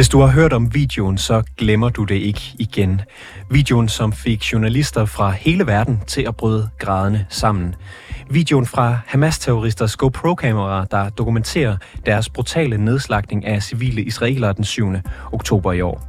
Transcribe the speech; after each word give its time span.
Hvis 0.00 0.08
du 0.08 0.20
har 0.20 0.26
hørt 0.26 0.52
om 0.52 0.74
videoen, 0.74 1.18
så 1.18 1.42
glemmer 1.56 1.88
du 1.88 2.04
det 2.04 2.14
ikke 2.14 2.54
igen. 2.58 3.00
Videoen, 3.50 3.88
som 3.88 4.12
fik 4.12 4.52
journalister 4.52 5.04
fra 5.04 5.30
hele 5.30 5.66
verden 5.66 6.00
til 6.06 6.22
at 6.22 6.36
bryde 6.36 6.68
grædende 6.78 7.24
sammen. 7.28 7.74
Videoen 8.30 8.66
fra 8.66 8.98
Hamas-terroristers 9.06 9.96
GoPro-kamera, 9.96 10.86
der 10.90 11.08
dokumenterer 11.08 11.76
deres 12.06 12.28
brutale 12.28 12.78
nedslagning 12.78 13.46
af 13.46 13.62
civile 13.62 14.02
israelere 14.02 14.52
den 14.52 14.64
7. 14.64 14.92
oktober 15.32 15.72
i 15.72 15.80
år. 15.80 16.02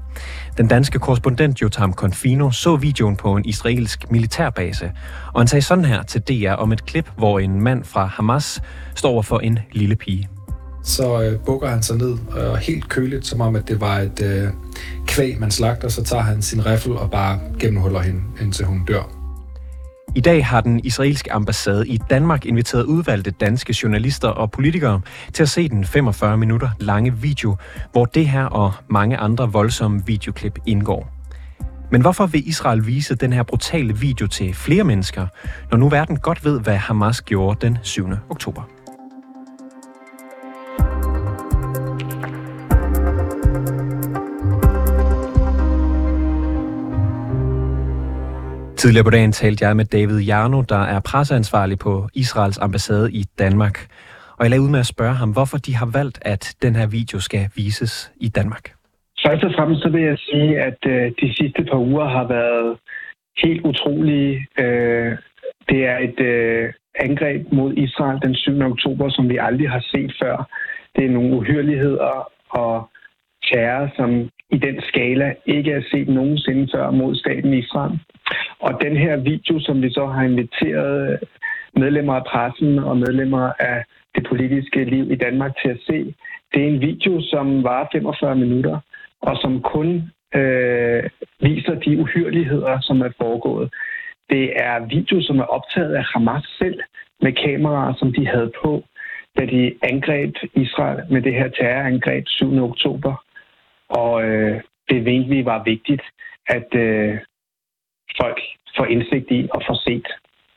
Den 0.58 0.68
danske 0.68 1.00
korrespondent 1.00 1.62
Jotam 1.62 1.94
Confino 1.94 2.52
så 2.52 2.76
videoen 2.76 3.16
på 3.16 3.36
en 3.36 3.46
israelsk 3.46 4.12
militærbase, 4.12 4.92
og 5.34 5.42
han 5.42 5.48
sagde 5.48 5.62
sådan 5.62 5.86
her 5.86 6.04
til 6.04 6.22
DR 6.22 6.54
om 6.54 6.72
et 6.72 6.86
klip, 6.86 7.10
hvor 7.18 7.40
en 7.40 7.62
mand 7.62 7.84
fra 7.84 8.06
Hamas 8.06 8.62
står 8.96 9.22
for 9.22 9.40
en 9.40 9.60
lille 9.72 9.96
pige 9.96 10.30
så 10.84 11.22
øh, 11.22 11.40
bukker 11.40 11.68
han 11.68 11.84
sig 11.84 11.98
ned, 11.98 12.18
og 12.32 12.58
helt 12.58 12.90
køligt, 12.90 13.28
som 13.28 13.42
om 13.42 13.56
at 13.56 13.68
det 13.68 13.82
var 13.82 14.00
et 14.00 14.22
øh, 14.24 14.50
kvæg, 15.08 15.40
man 15.40 15.52
slagter, 15.52 15.88
så 15.88 16.04
tager 16.04 16.24
han 16.24 16.42
sin 16.42 16.66
riffel 16.66 16.98
og 16.98 17.12
bare 17.12 17.40
gennemhuller 17.60 18.00
hende, 18.00 18.22
indtil 18.42 18.66
hun 18.66 18.86
dør. 18.86 19.22
I 20.16 20.22
dag 20.22 20.46
har 20.46 20.62
den 20.62 20.80
israelske 20.84 21.34
ambassade 21.34 21.88
i 21.88 22.00
Danmark 22.10 22.46
inviteret 22.46 22.84
udvalgte 22.84 23.32
danske 23.32 23.76
journalister 23.84 24.28
og 24.28 24.52
politikere 24.52 25.02
til 25.34 25.44
at 25.44 25.50
se 25.50 25.70
den 25.70 25.86
45 25.86 26.38
minutter 26.38 26.70
lange 26.80 27.14
video, 27.18 27.56
hvor 27.92 28.06
det 28.06 28.28
her 28.28 28.44
og 28.44 28.74
mange 28.88 29.18
andre 29.18 29.52
voldsomme 29.52 30.02
videoklip 30.06 30.60
indgår. 30.66 31.10
Men 31.92 32.02
hvorfor 32.02 32.26
vil 32.26 32.48
Israel 32.48 32.88
vise 32.88 33.16
den 33.16 33.34
her 33.34 33.44
brutale 33.44 33.98
video 33.98 34.28
til 34.28 34.54
flere 34.54 34.84
mennesker, 34.84 35.28
når 35.72 35.78
nu 35.78 35.90
verden 35.90 36.18
godt 36.18 36.46
ved, 36.46 36.60
hvad 36.60 36.78
Hamas 36.78 37.22
gjorde 37.22 37.68
den 37.68 37.78
7. 37.82 38.08
oktober? 38.30 38.81
Tidligere 48.82 49.04
på 49.04 49.10
dagen 49.10 49.32
talte 49.32 49.66
jeg 49.66 49.76
med 49.76 49.86
David 49.86 50.20
Jarno, 50.30 50.62
der 50.62 50.84
er 50.96 51.00
presseansvarlig 51.12 51.80
på 51.80 51.94
Israels 52.14 52.58
ambassade 52.58 53.12
i 53.12 53.24
Danmark. 53.40 53.78
Og 54.38 54.42
jeg 54.44 54.50
lagde 54.50 54.64
ud 54.66 54.70
med 54.70 54.80
at 54.80 54.86
spørge 54.96 55.16
ham, 55.22 55.32
hvorfor 55.32 55.58
de 55.58 55.76
har 55.76 55.90
valgt, 56.00 56.20
at 56.22 56.44
den 56.62 56.76
her 56.76 56.88
video 56.88 57.20
skal 57.20 57.44
vises 57.56 58.12
i 58.16 58.28
Danmark. 58.28 58.66
Først 59.26 59.44
og 59.44 59.52
fremmest 59.56 59.82
så 59.82 59.90
vil 59.90 60.02
jeg 60.02 60.18
sige, 60.18 60.60
at 60.60 60.80
øh, 60.94 61.12
de 61.22 61.36
sidste 61.38 61.64
par 61.70 61.80
uger 61.90 62.08
har 62.18 62.28
været 62.28 62.78
helt 63.44 63.62
utrolige. 63.66 64.48
Øh, 64.60 65.12
det 65.70 65.80
er 65.92 65.98
et 66.08 66.20
øh, 66.20 66.74
angreb 67.00 67.42
mod 67.52 67.74
Israel 67.74 68.20
den 68.22 68.36
7. 68.36 68.62
oktober, 68.62 69.10
som 69.10 69.30
vi 69.30 69.38
aldrig 69.38 69.70
har 69.70 69.84
set 69.92 70.12
før. 70.22 70.36
Det 70.96 71.06
er 71.06 71.12
nogle 71.18 71.36
uhyrligheder 71.38 72.14
og 72.50 72.90
terror, 73.48 73.90
som 73.98 74.10
i 74.52 74.58
den 74.58 74.82
skala 74.82 75.34
ikke 75.46 75.72
er 75.72 75.82
set 75.92 76.08
nogensinde 76.08 76.68
før 76.74 76.92
mod 76.92 77.16
staten 77.16 77.54
Israel. 77.54 78.00
Og 78.60 78.82
den 78.82 78.98
her 78.98 79.16
video, 79.16 79.60
som 79.60 79.82
vi 79.82 79.90
så 79.92 80.06
har 80.06 80.24
inviteret 80.24 81.12
øh, 81.12 81.20
medlemmer 81.82 82.14
af 82.14 82.26
pressen 82.26 82.80
og 82.80 82.98
medlemmer 82.98 83.52
af 83.60 83.84
det 84.16 84.28
politiske 84.30 84.84
liv 84.84 85.12
i 85.12 85.16
Danmark 85.16 85.52
til 85.62 85.70
at 85.70 85.80
se, 85.88 86.16
det 86.54 86.64
er 86.64 86.68
en 86.68 86.82
video, 86.82 87.22
som 87.22 87.64
var 87.64 87.90
45 87.92 88.36
minutter, 88.36 88.80
og 89.22 89.38
som 89.42 89.62
kun 89.62 90.12
øh, 90.36 91.04
viser 91.40 91.76
de 91.86 92.00
uhyrligheder, 92.00 92.80
som 92.82 93.02
er 93.02 93.12
foregået. 93.18 93.74
Det 94.30 94.54
er 94.56 94.86
video, 94.96 95.22
som 95.22 95.40
er 95.40 95.44
optaget 95.44 95.94
af 95.96 96.04
Hamas 96.14 96.44
selv 96.60 96.80
med 97.22 97.34
kameraer, 97.34 97.94
som 97.94 98.14
de 98.14 98.28
havde 98.28 98.52
på, 98.64 98.84
da 99.40 99.46
de 99.46 99.74
angreb 99.84 100.36
Israel 100.54 101.00
med 101.10 101.22
det 101.22 101.34
her 101.34 101.50
terrorangreb 101.50 102.28
7. 102.28 102.64
oktober. 102.64 103.14
Og 103.92 104.24
øh, 104.24 104.62
det 104.90 105.08
egentlig 105.08 105.46
var 105.46 105.64
vigtigt, 105.64 106.02
at 106.48 106.70
øh, 106.86 107.14
folk 108.22 108.40
får 108.78 108.86
indsigt 108.86 109.32
i 109.32 109.50
og 109.54 109.62
får 109.68 109.78
set 109.88 110.08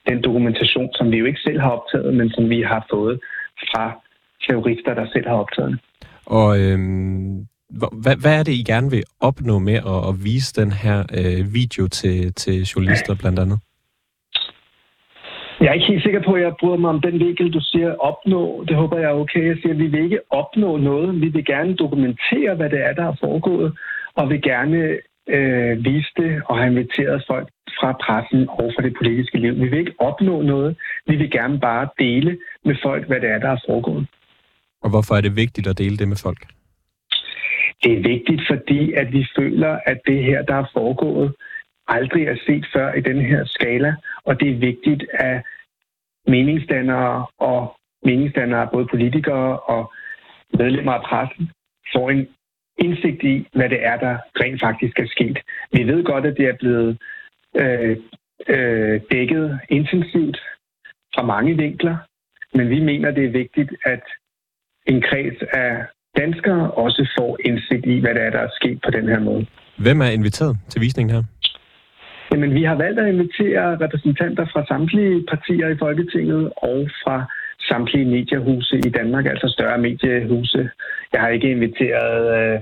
den 0.08 0.22
dokumentation, 0.22 0.88
som 0.94 1.10
vi 1.10 1.16
jo 1.16 1.24
ikke 1.24 1.40
selv 1.40 1.60
har 1.60 1.70
optaget, 1.70 2.14
men 2.14 2.30
som 2.30 2.50
vi 2.50 2.62
har 2.62 2.86
fået 2.90 3.20
fra 3.70 3.84
terrorister, 4.46 4.94
der 4.94 5.06
selv 5.12 5.26
har 5.28 5.34
optaget 5.34 5.70
den. 5.70 5.78
Og 6.26 6.60
øhm, 6.60 7.46
hvad, 8.02 8.16
hvad 8.20 8.38
er 8.38 8.42
det, 8.42 8.52
I 8.52 8.62
gerne 8.62 8.90
vil 8.90 9.02
opnå 9.20 9.58
med 9.58 9.74
at, 9.74 10.08
at 10.08 10.24
vise 10.24 10.54
den 10.60 10.72
her 10.72 10.98
øh, 11.18 11.54
video 11.54 11.88
til, 11.88 12.34
til 12.34 12.62
journalister 12.62 13.14
blandt 13.14 13.38
andet? 13.38 13.58
Jeg 15.64 15.70
er 15.70 15.74
ikke 15.74 15.92
helt 15.92 16.02
sikker 16.02 16.22
på, 16.22 16.32
at 16.32 16.42
jeg 16.42 16.54
bryder 16.60 16.76
mig 16.76 16.90
om 16.90 17.00
den 17.00 17.18
vinkel, 17.20 17.52
du 17.52 17.60
siger 17.60 17.94
opnå. 17.94 18.64
Det 18.68 18.76
håber 18.76 18.98
jeg 18.98 19.10
er 19.10 19.20
okay. 19.24 19.46
Jeg 19.48 19.56
siger, 19.56 19.72
at 19.72 19.78
vi 19.78 19.86
vil 19.86 20.04
ikke 20.04 20.20
opnå 20.30 20.76
noget. 20.76 21.20
Vi 21.20 21.28
vil 21.28 21.44
gerne 21.44 21.74
dokumentere, 21.74 22.54
hvad 22.54 22.70
det 22.70 22.80
er, 22.86 22.92
der 22.92 23.06
er 23.06 23.16
foregået, 23.20 23.78
og 24.14 24.30
vil 24.30 24.42
gerne 24.42 24.98
øh, 25.28 25.84
vise 25.84 26.10
det 26.16 26.42
og 26.48 26.58
have 26.58 26.70
inviteret 26.70 27.24
folk 27.26 27.48
fra 27.80 27.92
pressen 28.04 28.48
og 28.48 28.72
fra 28.74 28.82
det 28.82 28.94
politiske 29.00 29.38
liv. 29.38 29.54
Vi 29.62 29.68
vil 29.68 29.78
ikke 29.78 29.94
opnå 29.98 30.42
noget. 30.42 30.76
Vi 31.06 31.16
vil 31.16 31.30
gerne 31.30 31.60
bare 31.60 31.88
dele 31.98 32.38
med 32.64 32.76
folk, 32.82 33.06
hvad 33.06 33.20
det 33.20 33.30
er, 33.30 33.38
der 33.38 33.50
er 33.50 33.60
foregået. 33.66 34.06
Og 34.82 34.90
hvorfor 34.90 35.14
er 35.14 35.20
det 35.20 35.36
vigtigt 35.36 35.66
at 35.66 35.78
dele 35.78 35.96
det 35.96 36.08
med 36.08 36.16
folk? 36.16 36.40
Det 37.82 37.92
er 37.92 38.02
vigtigt, 38.14 38.42
fordi 38.50 38.92
at 38.92 39.12
vi 39.12 39.26
føler, 39.36 39.78
at 39.86 39.98
det 40.06 40.24
her, 40.24 40.42
der 40.42 40.54
er 40.54 40.70
foregået, 40.72 41.34
aldrig 41.88 42.26
er 42.26 42.36
set 42.46 42.66
før 42.72 42.92
i 42.92 43.00
den 43.00 43.20
her 43.20 43.44
skala. 43.44 43.94
Og 44.24 44.40
det 44.40 44.50
er 44.50 44.58
vigtigt, 44.58 45.04
at 45.14 45.42
meningsdannere 46.26 47.26
og 47.38 47.76
meningsdannere, 48.04 48.68
både 48.72 48.86
politikere 48.86 49.58
og 49.58 49.92
medlemmer 50.58 50.92
af 50.92 51.02
pressen, 51.02 51.50
får 51.94 52.10
en 52.10 52.28
indsigt 52.78 53.22
i, 53.22 53.48
hvad 53.52 53.68
det 53.68 53.86
er, 53.86 53.96
der 53.96 54.18
rent 54.40 54.60
faktisk 54.60 54.98
er 54.98 55.06
sket. 55.06 55.38
Vi 55.72 55.82
ved 55.84 56.04
godt, 56.04 56.26
at 56.26 56.36
det 56.36 56.46
er 56.46 56.56
blevet 56.56 56.98
øh, 57.56 57.96
øh, 58.48 59.00
dækket 59.10 59.60
intensivt 59.68 60.38
fra 61.14 61.22
mange 61.22 61.56
vinkler, 61.56 61.96
men 62.54 62.70
vi 62.70 62.80
mener, 62.80 63.10
det 63.10 63.24
er 63.24 63.30
vigtigt, 63.30 63.74
at 63.84 64.02
en 64.86 65.02
kreds 65.02 65.42
af 65.52 65.84
danskere 66.16 66.70
også 66.70 67.10
får 67.18 67.38
indsigt 67.44 67.86
i, 67.86 68.00
hvad 68.00 68.14
det 68.14 68.22
er, 68.22 68.30
der 68.30 68.38
er 68.38 68.48
sket 68.52 68.80
på 68.84 68.90
den 68.90 69.08
her 69.08 69.20
måde. 69.20 69.46
Hvem 69.78 70.00
er 70.00 70.10
inviteret 70.10 70.56
til 70.68 70.80
visningen 70.80 71.14
her? 71.16 71.22
Jamen, 72.34 72.54
vi 72.54 72.62
har 72.62 72.74
valgt 72.74 73.00
at 73.00 73.08
invitere 73.14 73.64
repræsentanter 73.84 74.46
fra 74.52 74.66
samtlige 74.66 75.24
partier 75.32 75.68
i 75.68 75.78
Folketinget 75.78 76.52
og 76.56 76.78
fra 77.02 77.16
samtlige 77.70 78.04
mediehuse 78.04 78.76
i 78.86 78.90
Danmark, 78.98 79.26
altså 79.26 79.48
større 79.56 79.78
mediehuse. 79.78 80.70
Jeg 81.12 81.20
har 81.20 81.28
ikke 81.28 81.50
inviteret 81.50 82.18
øh, 82.38 82.60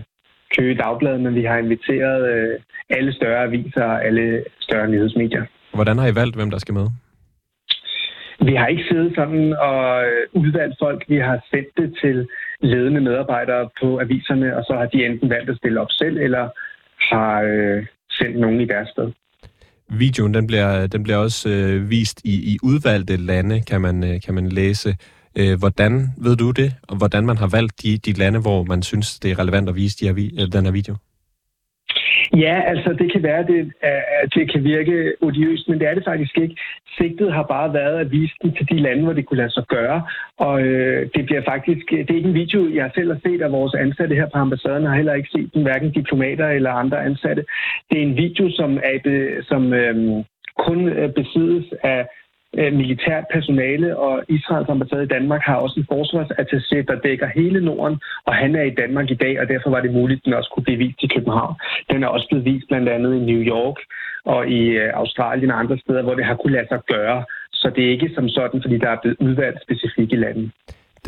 Køge 0.56 0.74
Dagblad, 0.74 1.18
men 1.18 1.34
vi 1.34 1.44
har 1.44 1.58
inviteret 1.58 2.22
øh, 2.34 2.60
alle 2.90 3.12
større 3.12 3.42
aviser 3.44 3.84
og 3.84 4.04
alle 4.06 4.44
større 4.60 4.88
nyhedsmedier. 4.88 5.44
Hvordan 5.74 5.98
har 5.98 6.06
I 6.08 6.14
valgt, 6.20 6.36
hvem 6.36 6.50
der 6.50 6.58
skal 6.58 6.74
med? 6.74 6.86
Vi 8.48 8.54
har 8.54 8.66
ikke 8.66 8.84
siddet 8.90 9.12
sådan 9.14 9.56
og 9.68 10.04
øh, 10.04 10.42
udvalgt 10.42 10.76
folk. 10.82 11.04
Vi 11.08 11.16
har 11.16 11.46
sendt 11.50 11.68
det 11.76 11.98
til 12.02 12.28
ledende 12.60 13.00
medarbejdere 13.00 13.68
på 13.80 13.98
aviserne, 14.00 14.56
og 14.56 14.64
så 14.64 14.72
har 14.74 14.86
de 14.86 15.06
enten 15.06 15.30
valgt 15.30 15.50
at 15.50 15.56
stille 15.56 15.80
op 15.80 15.90
selv, 15.90 16.16
eller 16.16 16.48
har 17.12 17.42
øh, 17.42 17.86
sendt 18.10 18.36
nogen 18.40 18.60
i 18.60 18.66
deres 18.66 18.88
sted. 18.88 19.12
Videoen 19.98 20.34
den 20.34 20.46
bliver, 20.46 20.86
den 20.86 21.02
bliver 21.02 21.16
også 21.16 21.48
øh, 21.48 21.90
vist 21.90 22.20
i, 22.24 22.52
i 22.52 22.58
udvalgte 22.62 23.16
lande, 23.16 23.60
kan 23.60 23.80
man, 23.80 24.04
øh, 24.04 24.20
kan 24.20 24.34
man 24.34 24.48
læse. 24.48 24.96
Øh, 25.36 25.58
hvordan 25.58 26.08
ved 26.16 26.36
du 26.36 26.50
det, 26.50 26.74
og 26.82 26.96
hvordan 26.96 27.26
man 27.26 27.36
har 27.36 27.46
valgt 27.46 27.82
de, 27.82 27.98
de 27.98 28.12
lande, 28.12 28.38
hvor 28.38 28.64
man 28.64 28.82
synes, 28.82 29.18
det 29.18 29.30
er 29.30 29.38
relevant 29.38 29.68
at 29.68 29.74
vise 29.74 29.96
de 30.00 30.04
her, 30.04 30.46
den 30.46 30.64
her 30.64 30.72
video? 30.72 30.96
Ja, 32.36 32.62
altså 32.66 32.92
det 32.92 33.12
kan 33.12 33.22
være, 33.22 33.38
at 33.38 33.46
det, 33.46 33.60
øh, 33.60 34.02
at 34.22 34.34
det 34.34 34.52
kan 34.52 34.64
virke 34.64 35.12
odiøst, 35.20 35.68
men 35.68 35.78
det 35.80 35.88
er 35.88 35.94
det 35.94 36.04
faktisk 36.04 36.38
ikke. 36.38 36.56
Sigtet 36.98 37.32
har 37.32 37.42
bare 37.42 37.74
været 37.74 37.98
at 38.00 38.10
vise 38.10 38.34
den 38.42 38.54
til 38.54 38.68
de 38.68 38.78
lande, 38.78 39.02
hvor 39.04 39.12
det 39.12 39.26
kunne 39.26 39.36
lade 39.36 39.50
sig 39.50 39.64
gøre. 39.68 40.02
Og 40.38 40.62
øh, 40.62 41.08
det 41.14 41.26
bliver 41.26 41.42
faktisk, 41.44 41.90
det 41.90 42.10
er 42.10 42.14
ikke 42.14 42.28
en 42.28 42.34
video, 42.34 42.74
jeg 42.74 42.90
selv 42.94 43.12
har 43.12 43.20
set 43.26 43.42
af 43.42 43.52
vores 43.52 43.74
ansatte 43.74 44.14
her 44.14 44.26
på 44.26 44.38
ambassaden, 44.38 44.86
har 44.86 44.96
heller 44.96 45.14
ikke 45.14 45.28
set 45.32 45.54
den, 45.54 45.62
hverken 45.62 45.90
diplomater 45.90 46.48
eller 46.48 46.70
andre 46.70 47.04
ansatte. 47.04 47.44
Det 47.90 47.98
er 47.98 48.02
en 48.02 48.16
video, 48.16 48.50
som, 48.50 48.76
er, 48.76 48.98
som 49.42 49.72
øh, 49.72 50.24
kun 50.58 50.88
øh, 50.88 51.12
besiddes 51.12 51.66
af 51.82 52.06
Øh, 52.58 52.72
militært 52.80 53.24
personale, 53.32 53.88
og 54.06 54.14
Israels 54.28 54.68
ambassade 54.68 55.04
i 55.04 55.14
Danmark 55.16 55.42
har 55.48 55.56
også 55.64 55.76
en 55.80 55.90
forsvarsattaché, 55.92 56.78
der 56.90 57.02
dækker 57.06 57.28
hele 57.38 57.60
Norden, 57.64 57.96
og 58.26 58.34
han 58.34 58.56
er 58.60 58.62
i 58.62 58.74
Danmark 58.82 59.10
i 59.10 59.14
dag, 59.24 59.40
og 59.40 59.48
derfor 59.48 59.70
var 59.70 59.80
det 59.80 59.92
muligt, 59.92 60.18
at 60.20 60.24
den 60.24 60.34
også 60.34 60.50
kunne 60.54 60.64
blive 60.64 60.78
vist 60.78 61.02
i 61.02 61.12
København. 61.14 61.54
Den 61.90 62.02
er 62.02 62.08
også 62.08 62.26
blevet 62.30 62.44
vist 62.44 62.68
blandt 62.68 62.88
andet 62.88 63.12
i 63.14 63.24
New 63.30 63.42
York 63.54 63.78
og 64.24 64.48
i 64.48 64.62
øh, 64.82 64.90
Australien 64.94 65.50
og 65.50 65.58
andre 65.58 65.78
steder, 65.78 66.02
hvor 66.02 66.14
det 66.14 66.24
har 66.24 66.34
kunne 66.34 66.52
lade 66.52 66.68
sig 66.68 66.80
gøre. 66.94 67.24
Så 67.52 67.70
det 67.76 67.84
er 67.84 67.90
ikke 67.90 68.10
som 68.14 68.28
sådan, 68.28 68.62
fordi 68.62 68.78
der 68.78 68.90
er 68.90 69.00
blevet 69.02 69.16
udvalgt 69.20 69.58
specifikt 69.66 70.12
i 70.12 70.16
landet. 70.16 70.50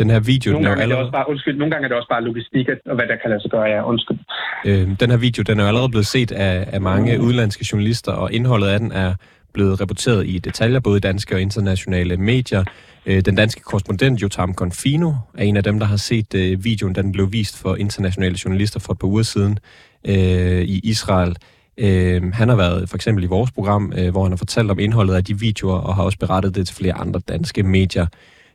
Den 0.00 0.10
her 0.10 0.20
video, 0.20 0.52
nogle 0.52 0.66
den 0.66 0.72
er 0.72 0.76
jo 0.76 0.82
allerede... 0.82 1.10
bare, 1.12 1.30
undskyld, 1.30 1.56
nogle 1.58 1.70
gange 1.72 1.84
er 1.84 1.88
det 1.88 1.96
også 1.96 2.08
bare 2.08 2.24
logistik, 2.24 2.68
og 2.68 2.94
hvad 2.94 3.06
der 3.06 3.16
kan 3.16 3.30
lade 3.30 3.42
sig 3.42 3.50
gøre, 3.50 3.68
ja, 3.74 3.88
undskyld. 3.92 4.18
Øh, 4.66 4.84
den 5.00 5.10
her 5.12 5.20
video, 5.26 5.42
den 5.48 5.58
er 5.58 5.62
jo 5.62 5.68
allerede 5.68 5.90
blevet 5.94 6.06
set 6.06 6.32
af, 6.32 6.68
af 6.72 6.80
mange 6.80 7.20
udenlandske 7.20 7.64
journalister, 7.72 8.12
og 8.12 8.32
indholdet 8.32 8.68
af 8.68 8.78
den 8.80 8.92
er 8.92 9.10
blevet 9.54 9.80
rapporteret 9.80 10.26
i 10.26 10.38
detaljer, 10.38 10.80
både 10.80 11.00
danske 11.00 11.34
og 11.34 11.40
internationale 11.40 12.16
medier. 12.16 12.64
Øh, 13.06 13.20
den 13.20 13.34
danske 13.34 13.60
korrespondent 13.60 14.22
Jotam 14.22 14.54
Confino 14.54 15.12
er 15.34 15.44
en 15.44 15.56
af 15.56 15.64
dem, 15.64 15.78
der 15.78 15.86
har 15.86 15.96
set 15.96 16.34
øh, 16.34 16.64
videoen, 16.64 16.92
da 16.92 17.02
den 17.02 17.12
blev 17.12 17.32
vist 17.32 17.58
for 17.58 17.76
internationale 17.76 18.38
journalister 18.44 18.80
for 18.80 18.92
et 18.92 18.98
par 18.98 19.08
uger 19.08 19.22
siden 19.22 19.58
øh, 20.06 20.62
i 20.62 20.80
Israel. 20.84 21.36
Øh, 21.78 22.32
han 22.32 22.48
har 22.48 22.56
været 22.56 22.88
for 22.88 22.96
eksempel 22.96 23.24
i 23.24 23.26
vores 23.26 23.50
program, 23.50 23.92
øh, 23.96 24.10
hvor 24.10 24.22
han 24.22 24.32
har 24.32 24.36
fortalt 24.36 24.70
om 24.70 24.78
indholdet 24.78 25.14
af 25.14 25.24
de 25.24 25.38
videoer, 25.38 25.78
og 25.78 25.94
har 25.94 26.02
også 26.02 26.18
berettet 26.18 26.54
det 26.54 26.66
til 26.66 26.76
flere 26.76 26.94
andre 26.94 27.20
danske 27.20 27.62
medier. 27.62 28.06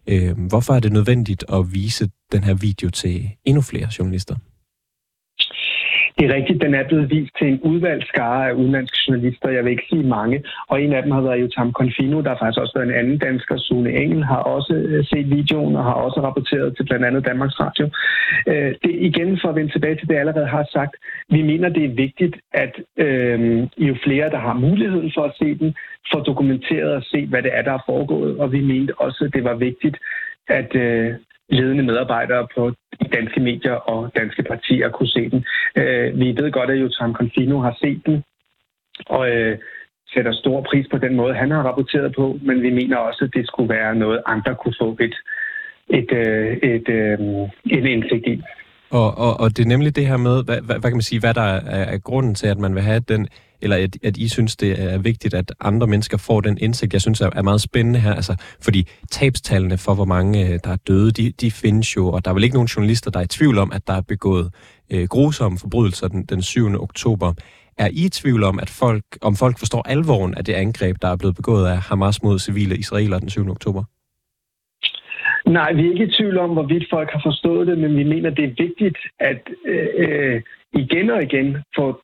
Øh, 0.08 0.38
hvorfor 0.38 0.74
er 0.74 0.80
det 0.80 0.92
nødvendigt 0.92 1.46
at 1.54 1.74
vise 1.74 2.10
den 2.32 2.44
her 2.44 2.54
video 2.54 2.90
til 2.90 3.30
endnu 3.46 3.62
flere 3.62 3.88
journalister? 4.00 4.36
Det 6.20 6.26
er 6.30 6.36
rigtigt, 6.36 6.62
den 6.62 6.74
er 6.74 6.88
blevet 6.88 7.10
vist 7.10 7.34
til 7.38 7.48
en 7.48 7.60
udvalgt 7.62 8.08
skare 8.08 8.50
af 8.50 8.54
udenlandske 8.54 8.98
journalister, 9.08 9.50
jeg 9.50 9.64
vil 9.64 9.72
ikke 9.72 9.90
sige 9.90 10.04
mange, 10.04 10.44
og 10.70 10.82
en 10.82 10.94
af 10.94 11.04
dem 11.04 11.12
har 11.12 11.22
været 11.22 11.42
Jotam 11.42 11.72
Confino, 11.72 12.22
der 12.22 12.30
har 12.30 12.40
faktisk 12.40 12.62
også 12.62 12.74
været 12.76 12.88
en 12.90 13.00
anden 13.02 13.18
dansker, 13.18 13.58
Sune 13.58 13.92
Engel, 13.92 14.24
har 14.24 14.38
også 14.38 14.74
øh, 14.74 15.06
set 15.06 15.30
videoen 15.30 15.76
og 15.76 15.84
har 15.84 15.94
også 15.94 16.20
rapporteret 16.22 16.78
til 16.78 16.84
blandt 16.84 17.06
andet 17.06 17.26
Danmarks 17.26 17.60
Radio. 17.60 17.90
Øh, 18.48 18.72
det, 18.84 18.94
igen 19.10 19.40
for 19.42 19.50
at 19.50 19.56
vende 19.56 19.72
tilbage 19.72 19.96
til 19.96 20.08
det, 20.08 20.14
jeg 20.14 20.20
allerede 20.20 20.48
har 20.48 20.66
sagt, 20.72 20.96
vi 21.30 21.42
mener, 21.42 21.70
det 21.70 21.86
er 21.86 22.02
vigtigt, 22.06 22.36
at 22.54 22.74
øh, 22.98 23.40
jo 23.78 23.96
flere, 24.04 24.30
der 24.30 24.40
har 24.40 24.54
muligheden 24.54 25.12
for 25.16 25.24
at 25.24 25.36
se 25.40 25.56
den, 25.60 25.76
får 26.12 26.20
dokumenteret 26.20 26.92
og 26.94 27.04
se, 27.04 27.26
hvad 27.26 27.42
det 27.44 27.52
er, 27.54 27.62
der 27.62 27.74
er 27.74 27.84
foregået, 27.86 28.38
og 28.38 28.52
vi 28.52 28.62
mente 28.62 29.02
også, 29.02 29.26
at 29.26 29.34
det 29.34 29.44
var 29.44 29.56
vigtigt, 29.56 29.98
at 30.48 30.76
øh, 30.76 31.14
ledende 31.50 31.84
medarbejdere 31.84 32.48
på 32.56 32.72
danske 33.14 33.40
medier 33.40 33.74
og 33.74 34.12
danske 34.16 34.44
partier 34.44 34.90
kunne 34.90 35.08
se 35.08 35.30
den. 35.30 35.46
Øh, 35.76 36.20
vi 36.20 36.28
ved 36.38 36.52
godt, 36.52 36.70
at 36.70 36.82
Jotam 36.82 37.14
Confino 37.14 37.60
har 37.60 37.76
set 37.82 38.02
den, 38.06 38.24
og 39.06 39.30
øh, 39.30 39.58
sætter 40.14 40.34
stor 40.34 40.62
pris 40.62 40.88
på 40.92 40.98
den 40.98 41.16
måde, 41.16 41.34
han 41.34 41.52
har 41.52 41.64
rapporteret 41.64 42.16
på, 42.16 42.40
men 42.42 42.62
vi 42.62 42.70
mener 42.70 42.98
også, 42.98 43.26
at 43.26 43.34
det 43.34 43.48
skulle 43.48 43.70
være 43.70 43.96
noget, 43.96 44.22
andre 44.26 44.56
kunne 44.56 44.76
få 44.82 44.98
et, 45.00 45.16
et, 45.90 46.12
øh, 46.12 46.58
et, 46.58 46.90
øh, 46.90 47.20
en 47.66 47.86
indsigt 47.88 48.28
i. 48.28 48.42
Og, 48.92 49.18
og, 49.18 49.40
og 49.40 49.58
det 49.58 49.64
er 49.64 49.68
nemlig 49.74 49.96
det 49.96 50.08
her 50.08 50.18
med, 50.18 50.46
hvad, 50.46 50.62
hvad, 50.66 50.76
hvad 50.80 50.90
kan 50.90 51.00
man 51.02 51.12
sige, 51.12 51.20
hvad 51.20 51.34
der 51.34 51.42
er, 51.42 51.86
er 51.94 51.98
grunden 51.98 52.36
til, 52.36 52.48
at 52.48 52.58
man 52.58 52.76
vil 52.76 52.84
have 52.84 53.00
den 53.00 53.28
eller 53.62 53.76
at, 53.76 53.98
at 54.04 54.18
I 54.18 54.28
synes, 54.28 54.56
det 54.56 54.94
er 54.94 54.98
vigtigt, 54.98 55.34
at 55.34 55.54
andre 55.60 55.88
mennesker 55.88 56.18
får 56.18 56.42
den 56.42 56.58
indsigt, 56.62 56.94
jeg 56.94 57.02
synes 57.02 57.22
er, 57.22 57.30
er 57.36 57.42
meget 57.42 57.62
spændende 57.62 58.00
her. 58.00 58.14
Altså, 58.14 58.36
fordi 58.62 58.88
tabstallene 59.12 59.78
for, 59.78 59.94
hvor 59.96 60.06
mange 60.06 60.48
øh, 60.48 60.60
der 60.64 60.72
er 60.72 60.78
døde, 60.88 61.12
de, 61.12 61.32
de 61.32 61.52
findes 61.52 61.96
jo, 61.96 62.08
og 62.08 62.26
der 62.26 62.32
er 62.32 62.36
vel 62.36 62.44
ikke 62.44 62.56
nogen 62.56 62.68
journalister, 62.68 63.12
der 63.12 63.20
er 63.20 63.24
i 63.24 63.28
tvivl 63.28 63.58
om, 63.58 63.72
at 63.72 63.88
der 63.88 63.94
er 63.94 64.02
begået 64.02 64.54
øh, 64.94 65.08
grusomme 65.08 65.58
forbrydelser 65.60 66.08
den, 66.08 66.26
den 66.26 66.42
7. 66.42 66.84
oktober. 66.84 67.34
Er 67.78 67.88
I 67.88 68.06
i 68.06 68.10
tvivl 68.10 68.44
om, 68.44 68.60
at 68.60 68.70
folk, 68.70 69.04
om 69.22 69.36
folk 69.36 69.60
forstår 69.60 69.82
alvoren 69.82 70.34
af 70.36 70.46
det 70.46 70.54
angreb, 70.54 70.96
der 71.02 71.08
er 71.08 71.18
blevet 71.18 71.36
begået 71.36 71.68
af 71.68 71.78
Hamas 71.78 72.24
mod 72.24 72.40
civile 72.40 72.78
israeler 72.78 73.20
den 73.20 73.30
7. 73.30 73.50
oktober? 73.50 73.84
Nej, 75.46 75.74
vi 75.74 75.86
er 75.86 75.92
ikke 75.92 76.04
i 76.04 76.12
tvivl 76.18 76.38
om, 76.38 76.50
hvorvidt 76.50 76.86
folk 76.90 77.10
har 77.12 77.22
forstået 77.26 77.68
det, 77.68 77.78
men 77.78 77.98
vi 77.98 78.04
mener, 78.04 78.30
det 78.30 78.46
er 78.46 78.64
vigtigt 78.66 78.98
at 79.20 79.42
øh, 79.66 79.88
øh 79.98 80.42
igen 80.74 81.10
og 81.10 81.24
igen 81.24 81.58
få 81.76 82.02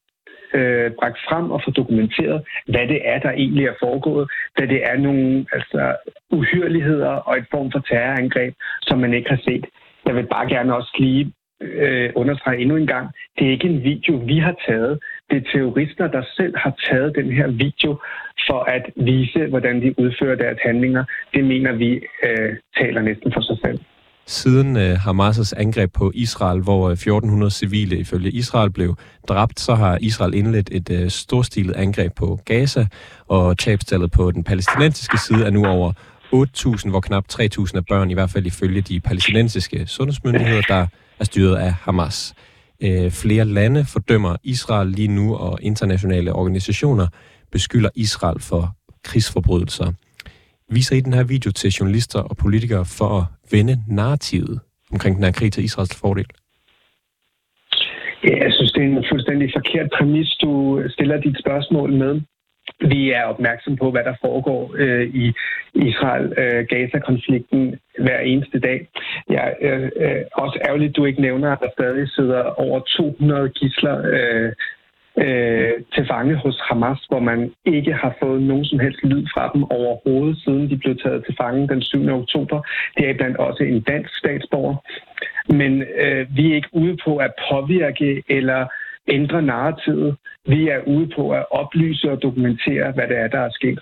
øh, 0.58 0.92
bragt 1.00 1.20
frem 1.28 1.52
og 1.52 1.62
få 1.66 1.72
dokumenteret, 1.72 2.40
hvad 2.68 2.88
det 2.88 3.00
er, 3.04 3.20
der 3.20 3.32
egentlig 3.32 3.66
er 3.66 3.80
foregået, 3.84 4.30
da 4.60 4.66
det 4.66 4.80
er 4.90 4.98
nogle 4.98 5.46
altså, 5.52 5.96
uhyreligheder 6.32 7.14
og 7.28 7.38
et 7.38 7.48
form 7.52 7.72
for 7.72 7.80
terrorangreb, 7.80 8.54
som 8.82 9.00
man 9.00 9.14
ikke 9.14 9.30
har 9.30 9.42
set. 9.48 9.66
Jeg 10.06 10.16
vil 10.16 10.28
bare 10.36 10.50
gerne 10.50 10.76
også 10.76 10.96
lige 11.00 11.34
øh, 11.62 12.12
understrege 12.16 12.60
endnu 12.60 12.76
en 12.76 12.88
gang, 12.88 13.10
det 13.40 13.48
er 13.48 13.52
ikke 13.52 13.68
en 13.68 13.84
video, 13.84 14.14
vi 14.16 14.38
har 14.40 14.56
taget. 14.68 15.00
Det 15.30 15.38
er 15.38 15.52
terrorister, 15.52 16.08
der 16.08 16.24
selv 16.38 16.58
har 16.58 16.74
taget 16.90 17.16
den 17.16 17.32
her 17.32 17.48
video 17.48 17.92
for 18.48 18.60
at 18.76 18.86
vise, 18.96 19.48
hvordan 19.48 19.82
de 19.82 20.00
udfører 20.00 20.36
deres 20.36 20.60
handlinger. 20.66 21.04
Det 21.34 21.44
mener 21.44 21.72
vi 21.74 22.02
øh, 22.24 22.56
taler 22.78 23.02
næsten 23.02 23.34
for 23.34 23.42
sig 23.42 23.58
selv. 23.66 23.80
Siden 24.28 24.78
øh, 24.78 24.96
Hamas' 24.96 25.54
angreb 25.58 25.94
på 25.94 26.12
Israel, 26.16 26.62
hvor 26.62 26.88
øh, 26.88 26.94
1400 26.94 27.52
civile 27.52 27.98
ifølge 27.98 28.32
Israel 28.32 28.72
blev 28.72 28.96
dræbt, 29.28 29.60
så 29.60 29.76
har 29.76 29.98
Israel 30.02 30.34
indledt 30.34 30.70
et 30.72 30.90
øh, 30.90 31.10
storstilet 31.10 31.76
angreb 31.76 32.16
på 32.16 32.40
Gaza, 32.46 32.88
og 33.28 33.58
tabstallet 33.58 34.12
på 34.12 34.32
den 34.32 34.44
palæstinensiske 34.44 35.18
side 35.18 35.46
er 35.46 35.50
nu 35.50 35.66
over 35.66 35.94
8.000, 36.34 36.90
hvor 36.90 37.00
knap 37.00 37.26
3.000 37.34 37.42
er 37.78 37.84
børn, 37.90 38.12
i 38.12 38.14
hvert 38.14 38.30
fald 38.30 38.46
ifølge 38.46 38.82
de 38.82 39.00
palæstinensiske 39.00 39.88
sundhedsmyndigheder, 39.88 40.62
der 40.62 40.88
er 41.20 41.24
styret 41.24 41.56
af 41.56 41.74
Hamas. 41.74 42.34
Øh, 42.82 43.12
flere 43.12 43.46
lande 43.46 43.86
fordømmer 43.86 44.36
Israel 44.44 44.88
lige 44.88 45.08
nu, 45.08 45.36
og 45.36 45.60
internationale 45.62 46.34
organisationer 46.34 47.08
beskylder 47.52 47.90
Israel 47.96 48.40
for 48.42 48.76
krigsforbrydelser. 49.04 49.92
Viser 50.70 50.96
I 50.96 51.00
den 51.00 51.14
her 51.14 51.24
video 51.24 51.52
til 51.52 51.70
journalister 51.70 52.20
og 52.20 52.38
politikere 52.38 52.86
for 52.98 53.10
at 53.20 53.26
vende 53.52 53.84
narrativet 53.88 54.60
omkring 54.92 55.16
den 55.16 55.24
her 55.24 55.32
krig 55.32 55.52
til 55.54 55.64
Israels 55.64 56.00
fordel? 56.02 56.26
Ja, 58.24 58.36
jeg 58.44 58.54
synes, 58.54 58.72
det 58.72 58.84
er 58.84 58.88
en 58.88 59.06
fuldstændig 59.12 59.52
forkert 59.56 59.90
præmis, 59.98 60.30
du 60.44 60.82
stiller 60.90 61.18
dit 61.22 61.38
spørgsmål 61.40 61.94
med. 61.94 62.22
Vi 62.80 63.12
er 63.12 63.24
opmærksom 63.24 63.76
på, 63.78 63.92
hvad 63.92 64.04
der 64.04 64.16
foregår 64.22 64.76
øh, 64.78 65.08
i 65.24 65.34
Israel-Gaza-konflikten 65.76 67.62
øh, 67.74 68.04
hver 68.04 68.20
eneste 68.20 68.60
dag. 68.60 68.88
Ja, 69.30 69.46
øh, 69.62 69.92
øh, 69.96 70.22
også 70.34 70.60
ærgerligt, 70.68 70.96
du 70.96 71.06
ikke 71.06 71.22
nævner, 71.22 71.52
at 71.52 71.60
der 71.62 71.70
stadig 71.78 72.10
sidder 72.10 72.42
over 72.44 72.80
200 72.80 73.50
gisler 73.50 73.98
øh, 74.14 74.52
øh, 75.18 75.74
til 75.94 76.08
fange 76.08 76.36
hos 76.36 76.58
Hamas, 76.70 77.00
hvor 77.10 77.20
man 77.20 77.52
ikke 77.66 77.94
har 77.94 78.16
fået 78.22 78.42
nogen 78.42 78.66
som 78.66 78.80
helst 78.80 79.04
lyd 79.04 79.26
fra 79.34 79.52
dem 79.54 79.64
overhovedet, 79.64 80.38
siden 80.44 80.70
de 80.70 80.78
blev 80.78 80.98
taget 81.04 81.26
til 81.26 81.36
fange 81.42 81.68
den 81.68 81.82
7. 81.82 82.10
oktober. 82.10 82.62
Det 82.98 83.10
er 83.10 83.14
blandt 83.14 83.38
også 83.38 83.64
en 83.64 83.82
dansk 83.82 84.18
statsborger. 84.18 84.76
Men 85.60 85.82
øh, 85.82 86.28
vi 86.38 86.52
er 86.52 86.56
ikke 86.56 86.70
ude 86.74 86.98
på 87.06 87.18
at 87.18 87.32
påvirke 87.50 88.24
eller 88.30 88.66
ændre 89.08 89.42
narrativet. 89.42 90.16
Vi 90.48 90.68
er 90.68 90.80
ude 90.88 91.10
på 91.16 91.32
at 91.32 91.46
oplyse 91.52 92.12
og 92.12 92.22
dokumentere, 92.22 92.92
hvad 92.92 93.08
det 93.08 93.18
er, 93.18 93.28
der 93.28 93.40
er 93.40 93.50
sket. 93.52 93.80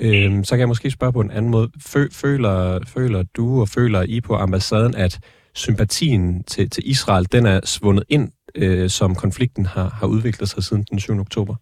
Øhm, 0.00 0.44
så 0.44 0.54
kan 0.54 0.60
jeg 0.60 0.68
måske 0.68 0.90
spørge 0.90 1.12
på 1.12 1.20
en 1.20 1.30
anden 1.30 1.50
måde. 1.50 1.70
Føler, 2.12 2.80
føler 2.94 3.22
du 3.36 3.60
og 3.60 3.68
føler 3.68 4.02
I 4.02 4.20
på 4.20 4.34
ambassaden, 4.34 4.94
at 4.94 5.20
sympatien 5.54 6.42
til, 6.42 6.70
til 6.70 6.90
Israel, 6.90 7.32
den 7.32 7.46
er 7.46 7.60
svundet 7.64 8.04
ind 8.08 8.30
øh, 8.62 8.88
som 8.88 9.14
konflikten 9.14 9.66
har, 9.66 9.88
har 10.00 10.06
udviklet 10.06 10.48
sig 10.48 10.62
siden 10.62 10.84
den 10.90 10.98
7. 10.98 11.20
oktober? 11.20 11.54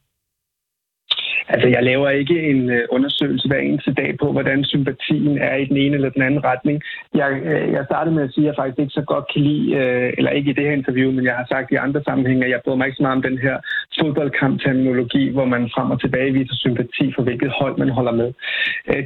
Altså, 1.49 1.69
jeg 1.69 1.83
laver 1.83 2.11
ikke 2.11 2.43
en 2.51 2.71
øh, 2.71 2.83
undersøgelse 2.91 3.49
hver 3.49 3.59
eneste 3.59 3.93
dag 3.93 4.11
på, 4.21 4.33
hvordan 4.33 4.65
sympatien 4.65 5.39
er 5.39 5.57
i 5.57 5.65
den 5.65 5.77
ene 5.77 5.95
eller 5.95 6.11
den 6.11 6.23
anden 6.23 6.45
retning. 6.45 6.83
Jeg, 7.15 7.31
øh, 7.51 7.73
jeg 7.73 7.85
startede 7.85 8.15
med 8.15 8.25
at 8.25 8.33
sige, 8.33 8.45
at 8.45 8.47
jeg 8.47 8.55
faktisk 8.59 8.79
ikke 8.79 8.99
så 9.01 9.05
godt 9.13 9.27
kan 9.33 9.43
lide, 9.43 9.75
øh, 9.81 10.13
eller 10.19 10.31
ikke 10.31 10.51
i 10.51 10.55
det 10.55 10.65
her 10.65 10.73
interview, 10.81 11.11
men 11.13 11.25
jeg 11.25 11.35
har 11.35 11.47
sagt 11.49 11.73
i 11.73 11.83
andre 11.87 12.03
sammenhænge, 12.05 12.45
at 12.45 12.51
jeg 12.51 12.61
bryder 12.65 12.77
mig 12.77 12.87
ikke 12.87 12.97
så 12.97 13.03
meget 13.03 13.17
om 13.17 13.27
den 13.31 13.39
her 13.39 13.57
fodboldkamp-terminologi, 14.01 15.25
hvor 15.31 15.45
man 15.45 15.71
frem 15.75 15.91
og 15.91 16.01
tilbage 16.01 16.33
viser 16.33 16.55
sympati 16.55 17.13
for 17.17 17.23
hvilket 17.23 17.51
hold 17.61 17.79
man 17.79 17.89
holder 17.89 18.13
med. 18.13 18.31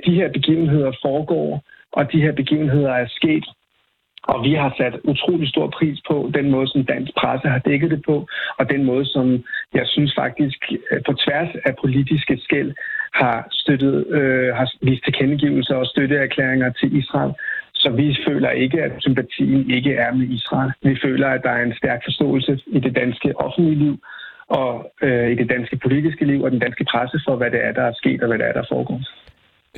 De 0.07 0.15
her 0.15 0.29
begivenheder 0.33 0.93
foregår, 1.03 1.63
og 1.93 2.13
de 2.13 2.23
her 2.23 2.33
begivenheder 2.33 2.93
er 2.93 3.07
sket 3.09 3.45
og 4.23 4.45
vi 4.45 4.53
har 4.55 4.75
sat 4.77 4.95
utrolig 5.05 5.49
stor 5.49 5.67
pris 5.79 5.99
på 6.09 6.31
den 6.35 6.51
måde, 6.51 6.69
som 6.69 6.85
dansk 6.85 7.13
presse 7.21 7.49
har 7.49 7.59
dækket 7.59 7.91
det 7.91 8.03
på, 8.07 8.27
og 8.59 8.71
den 8.71 8.85
måde, 8.85 9.07
som 9.07 9.45
jeg 9.75 9.87
synes 9.87 10.13
faktisk 10.19 10.73
øh, 10.91 11.01
på 11.07 11.13
tværs 11.13 11.51
af 11.65 11.75
politiske 11.81 12.39
skæld 12.45 12.73
har 13.15 13.47
støttet, 13.51 14.07
øh, 14.07 14.55
har 14.55 14.73
vist 14.83 15.05
tilkendegivelser 15.05 15.75
og 15.75 15.87
støtteerklæringer 15.87 16.73
til 16.73 16.97
Israel. 16.97 17.33
Så 17.75 17.91
vi 17.91 18.17
føler 18.29 18.51
ikke, 18.51 18.83
at 18.83 18.93
sympatien 18.99 19.71
ikke 19.71 19.95
er 19.95 20.13
med 20.15 20.27
Israel. 20.27 20.73
Vi 20.83 20.99
føler, 21.05 21.29
at 21.29 21.43
der 21.43 21.51
er 21.51 21.63
en 21.63 21.75
stærk 21.77 22.01
forståelse 22.05 22.61
i 22.67 22.81
det 22.81 22.97
danske 22.97 23.41
offentlige 23.41 23.79
liv, 23.85 23.99
og 24.49 24.93
øh, 25.03 25.31
i 25.31 25.35
det 25.35 25.49
danske 25.51 25.77
politiske 25.77 26.25
liv 26.25 26.43
og 26.43 26.51
den 26.51 26.59
danske 26.59 26.85
presse 26.85 27.21
for, 27.27 27.37
hvad 27.37 27.51
det 27.51 27.65
er, 27.65 27.73
der 27.73 27.83
er 27.83 27.93
sket 27.95 28.23
og 28.23 28.29
hvad 28.29 28.39
det 28.39 28.47
er, 28.47 28.53
der 28.53 28.65
foregår 28.69 29.01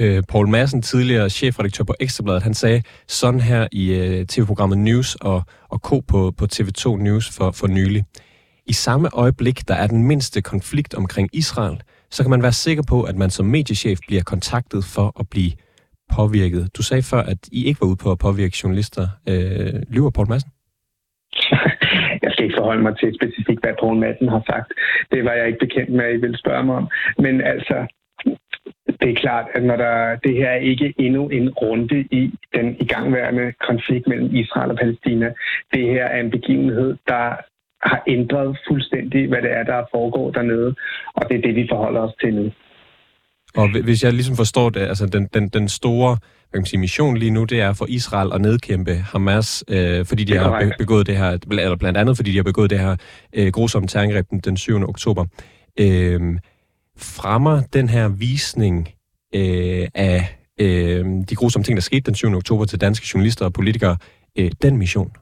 øh, 0.01 0.23
Paul 0.29 0.49
Madsen, 0.49 0.83
tidligere 0.83 1.31
chefredaktør 1.31 1.85
på 1.85 1.95
Ekstrabladet, 2.01 2.43
han 2.43 2.55
sagde 2.55 2.83
sådan 3.09 3.41
her 3.41 3.69
i 3.73 3.95
øh, 3.95 4.27
tv-programmet 4.27 4.79
News 4.79 5.15
og, 5.15 5.43
og 5.69 5.83
K 5.83 5.89
på, 6.09 6.33
på 6.39 6.45
TV2 6.53 6.97
News 6.97 7.37
for, 7.37 7.51
for 7.51 7.67
nylig. 7.67 8.05
I 8.67 8.73
samme 8.73 9.09
øjeblik, 9.13 9.69
der 9.69 9.75
er 9.75 9.87
den 9.87 10.07
mindste 10.07 10.43
konflikt 10.43 10.95
omkring 10.95 11.29
Israel, 11.33 11.83
så 12.11 12.23
kan 12.23 12.31
man 12.31 12.43
være 12.43 12.53
sikker 12.53 12.83
på, 12.89 13.03
at 13.03 13.17
man 13.17 13.31
som 13.31 13.47
mediechef 13.47 13.99
bliver 14.09 14.23
kontaktet 14.23 14.85
for 14.85 15.21
at 15.21 15.27
blive 15.31 15.53
påvirket. 16.17 16.77
Du 16.77 16.83
sagde 16.83 17.03
før, 17.03 17.23
at 17.23 17.39
I 17.53 17.67
ikke 17.67 17.81
var 17.81 17.87
ude 17.87 18.03
på 18.05 18.11
at 18.11 18.19
påvirke 18.19 18.57
journalister. 18.63 19.05
Øh, 19.29 19.83
lyver 19.95 20.11
Paul 20.11 20.29
Madsen? 20.29 20.51
Jeg 22.23 22.31
skal 22.33 22.45
ikke 22.45 22.59
forholde 22.59 22.83
mig 22.83 22.95
til 22.99 23.19
specifikt, 23.21 23.61
hvad 23.63 23.75
Poul 23.81 23.97
Madsen 24.03 24.29
har 24.29 24.43
sagt. 24.51 24.69
Det 25.13 25.25
var 25.25 25.33
jeg 25.33 25.47
ikke 25.47 25.65
bekendt 25.67 25.93
med, 25.97 26.05
at 26.05 26.15
I 26.15 26.21
ville 26.25 26.39
spørge 26.39 26.65
mig 26.65 26.77
om. 26.77 26.89
Men 27.19 27.35
altså, 27.41 27.77
det 29.01 29.11
er 29.11 29.21
klart, 29.21 29.47
at 29.55 29.63
når 29.63 29.77
der, 29.77 30.17
det 30.17 30.35
her 30.37 30.49
er 30.49 30.61
ikke 30.73 30.95
endnu 30.99 31.29
en 31.29 31.51
runde 31.51 32.01
i 32.01 32.31
den 32.55 32.77
igangværende 32.81 33.53
konflikt 33.69 34.07
mellem 34.07 34.35
Israel 34.35 34.71
og 34.71 34.77
Palæstina. 34.77 35.33
Det 35.75 35.83
her 35.83 36.05
er 36.05 36.21
en 36.21 36.31
begivenhed, 36.31 36.97
der 37.09 37.25
har 37.89 38.03
ændret 38.07 38.59
fuldstændig, 38.69 39.29
hvad 39.29 39.43
det 39.43 39.53
er, 39.53 39.63
der 39.63 39.85
foregår 39.95 40.31
dernede. 40.31 40.75
Og 41.15 41.23
det 41.29 41.37
er 41.37 41.43
det, 41.43 41.55
vi 41.55 41.67
forholder 41.71 42.01
os 42.01 42.15
til 42.21 42.35
nu. 42.35 42.51
Og 43.57 43.83
hvis 43.85 44.05
jeg 44.05 44.13
ligesom 44.13 44.37
forstår 44.37 44.71
det, 44.71 44.81
altså 44.81 45.07
den, 45.07 45.29
den, 45.35 45.49
den 45.49 45.69
store 45.69 46.17
hvad 46.53 46.59
kan 46.59 46.63
man 46.63 46.67
sige, 46.67 46.81
mission 46.81 47.17
lige 47.17 47.31
nu, 47.31 47.45
det 47.45 47.61
er 47.61 47.73
for 47.73 47.87
Israel 47.89 48.33
at 48.33 48.41
nedkæmpe 48.41 48.95
Hamas, 48.95 49.65
øh, 49.69 50.07
fordi 50.07 50.25
de 50.25 50.37
har 50.37 50.73
begået 50.79 51.07
det 51.07 51.17
her, 51.17 51.39
eller 51.51 51.77
blandt 51.77 51.99
andet 51.99 52.17
fordi 52.17 52.31
de 52.31 52.37
har 52.37 52.43
begået 52.43 52.71
det 52.71 52.79
her 52.79 52.97
øh, 53.33 53.49
grusomme 53.53 53.89
terrorangreb 53.89 54.31
den, 54.31 54.41
den 54.41 54.57
7. 54.57 54.89
oktober. 54.89 55.25
Øh, 55.81 56.21
fremmer 57.05 57.63
den 57.73 57.89
her 57.89 58.09
visning 58.09 58.89
øh, 59.35 59.89
af 59.95 60.39
øh, 60.61 61.07
de 61.29 61.35
grusomme 61.35 61.65
ting, 61.65 61.77
der 61.77 61.83
skete 61.83 62.01
den 62.01 62.15
7. 62.15 62.35
oktober 62.35 62.65
til 62.65 62.81
danske 62.81 63.07
journalister 63.15 63.45
og 63.45 63.53
politikere, 63.53 63.97
øh, 64.39 64.51
den 64.63 64.77
mission? 64.77 65.13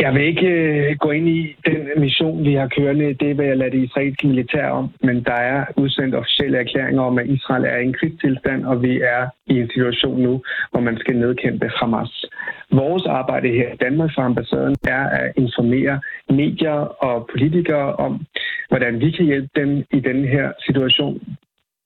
Jeg 0.00 0.14
vil 0.14 0.22
ikke 0.22 0.46
øh, 0.48 0.96
gå 0.96 1.10
ind 1.10 1.28
i 1.28 1.56
den 1.66 1.80
mission, 1.96 2.44
vi 2.44 2.54
har 2.54 2.68
kørende. 2.68 3.14
Det 3.14 3.38
vil 3.38 3.46
jeg 3.46 3.56
lade 3.56 3.70
det 3.70 3.84
israelske 3.84 4.26
militær 4.26 4.66
om. 4.68 4.94
Men 5.02 5.24
der 5.24 5.38
er 5.52 5.64
udsendt 5.76 6.14
officielle 6.14 6.58
erklæringer 6.58 7.02
om, 7.02 7.18
at 7.18 7.26
Israel 7.26 7.64
er 7.64 7.76
i 7.76 7.84
en 7.84 7.92
krigstilstand, 7.92 8.64
og 8.64 8.82
vi 8.82 9.00
er 9.00 9.28
i 9.46 9.54
en 9.60 9.70
situation 9.74 10.20
nu, 10.20 10.42
hvor 10.70 10.80
man 10.80 10.98
skal 10.98 11.16
nedkæmpe 11.16 11.70
Hamas. 11.76 12.24
Vores 12.72 13.06
arbejde 13.06 13.48
her 13.48 13.72
i 13.72 13.76
Danmark 13.76 14.10
fra 14.14 14.24
ambassaden 14.24 14.76
er 14.88 15.04
at 15.08 15.32
informere 15.36 16.00
medier 16.30 16.78
og 17.06 17.28
politikere 17.32 17.96
om, 17.96 18.26
hvordan 18.68 19.00
vi 19.00 19.10
kan 19.10 19.24
hjælpe 19.24 19.50
dem 19.56 19.84
i 19.90 20.00
den 20.00 20.24
her 20.24 20.52
situation. 20.66 21.22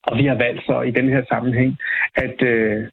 Og 0.02 0.18
vi 0.18 0.24
har 0.26 0.34
valgt 0.34 0.62
så 0.66 0.80
i 0.80 0.90
den 0.90 1.08
her 1.08 1.22
sammenhæng 1.28 1.78
at 2.14 2.42
øh, 2.42 2.86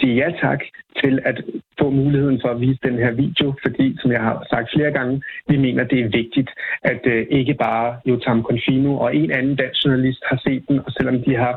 sige 0.00 0.14
ja 0.22 0.28
tak 0.46 0.60
til 1.02 1.14
at 1.24 1.36
få 1.80 1.90
muligheden 1.90 2.40
for 2.42 2.48
at 2.48 2.60
vise 2.60 2.80
den 2.88 2.98
her 2.98 3.12
video, 3.24 3.54
fordi, 3.64 3.96
som 4.00 4.10
jeg 4.12 4.20
har 4.20 4.46
sagt 4.50 4.68
flere 4.74 4.92
gange, 4.98 5.22
vi 5.48 5.56
mener, 5.56 5.84
det 5.84 6.00
er 6.00 6.08
vigtigt, 6.20 6.50
at 6.82 7.00
øh, 7.04 7.26
ikke 7.30 7.54
bare 7.54 7.96
Jotam 8.06 8.42
Confino 8.42 8.92
og 9.04 9.16
en 9.16 9.30
anden 9.30 9.56
dansk 9.56 9.84
journalist 9.84 10.22
har 10.30 10.40
set 10.46 10.62
den, 10.68 10.78
og 10.86 10.90
selvom 10.96 11.22
de 11.26 11.34
har 11.36 11.54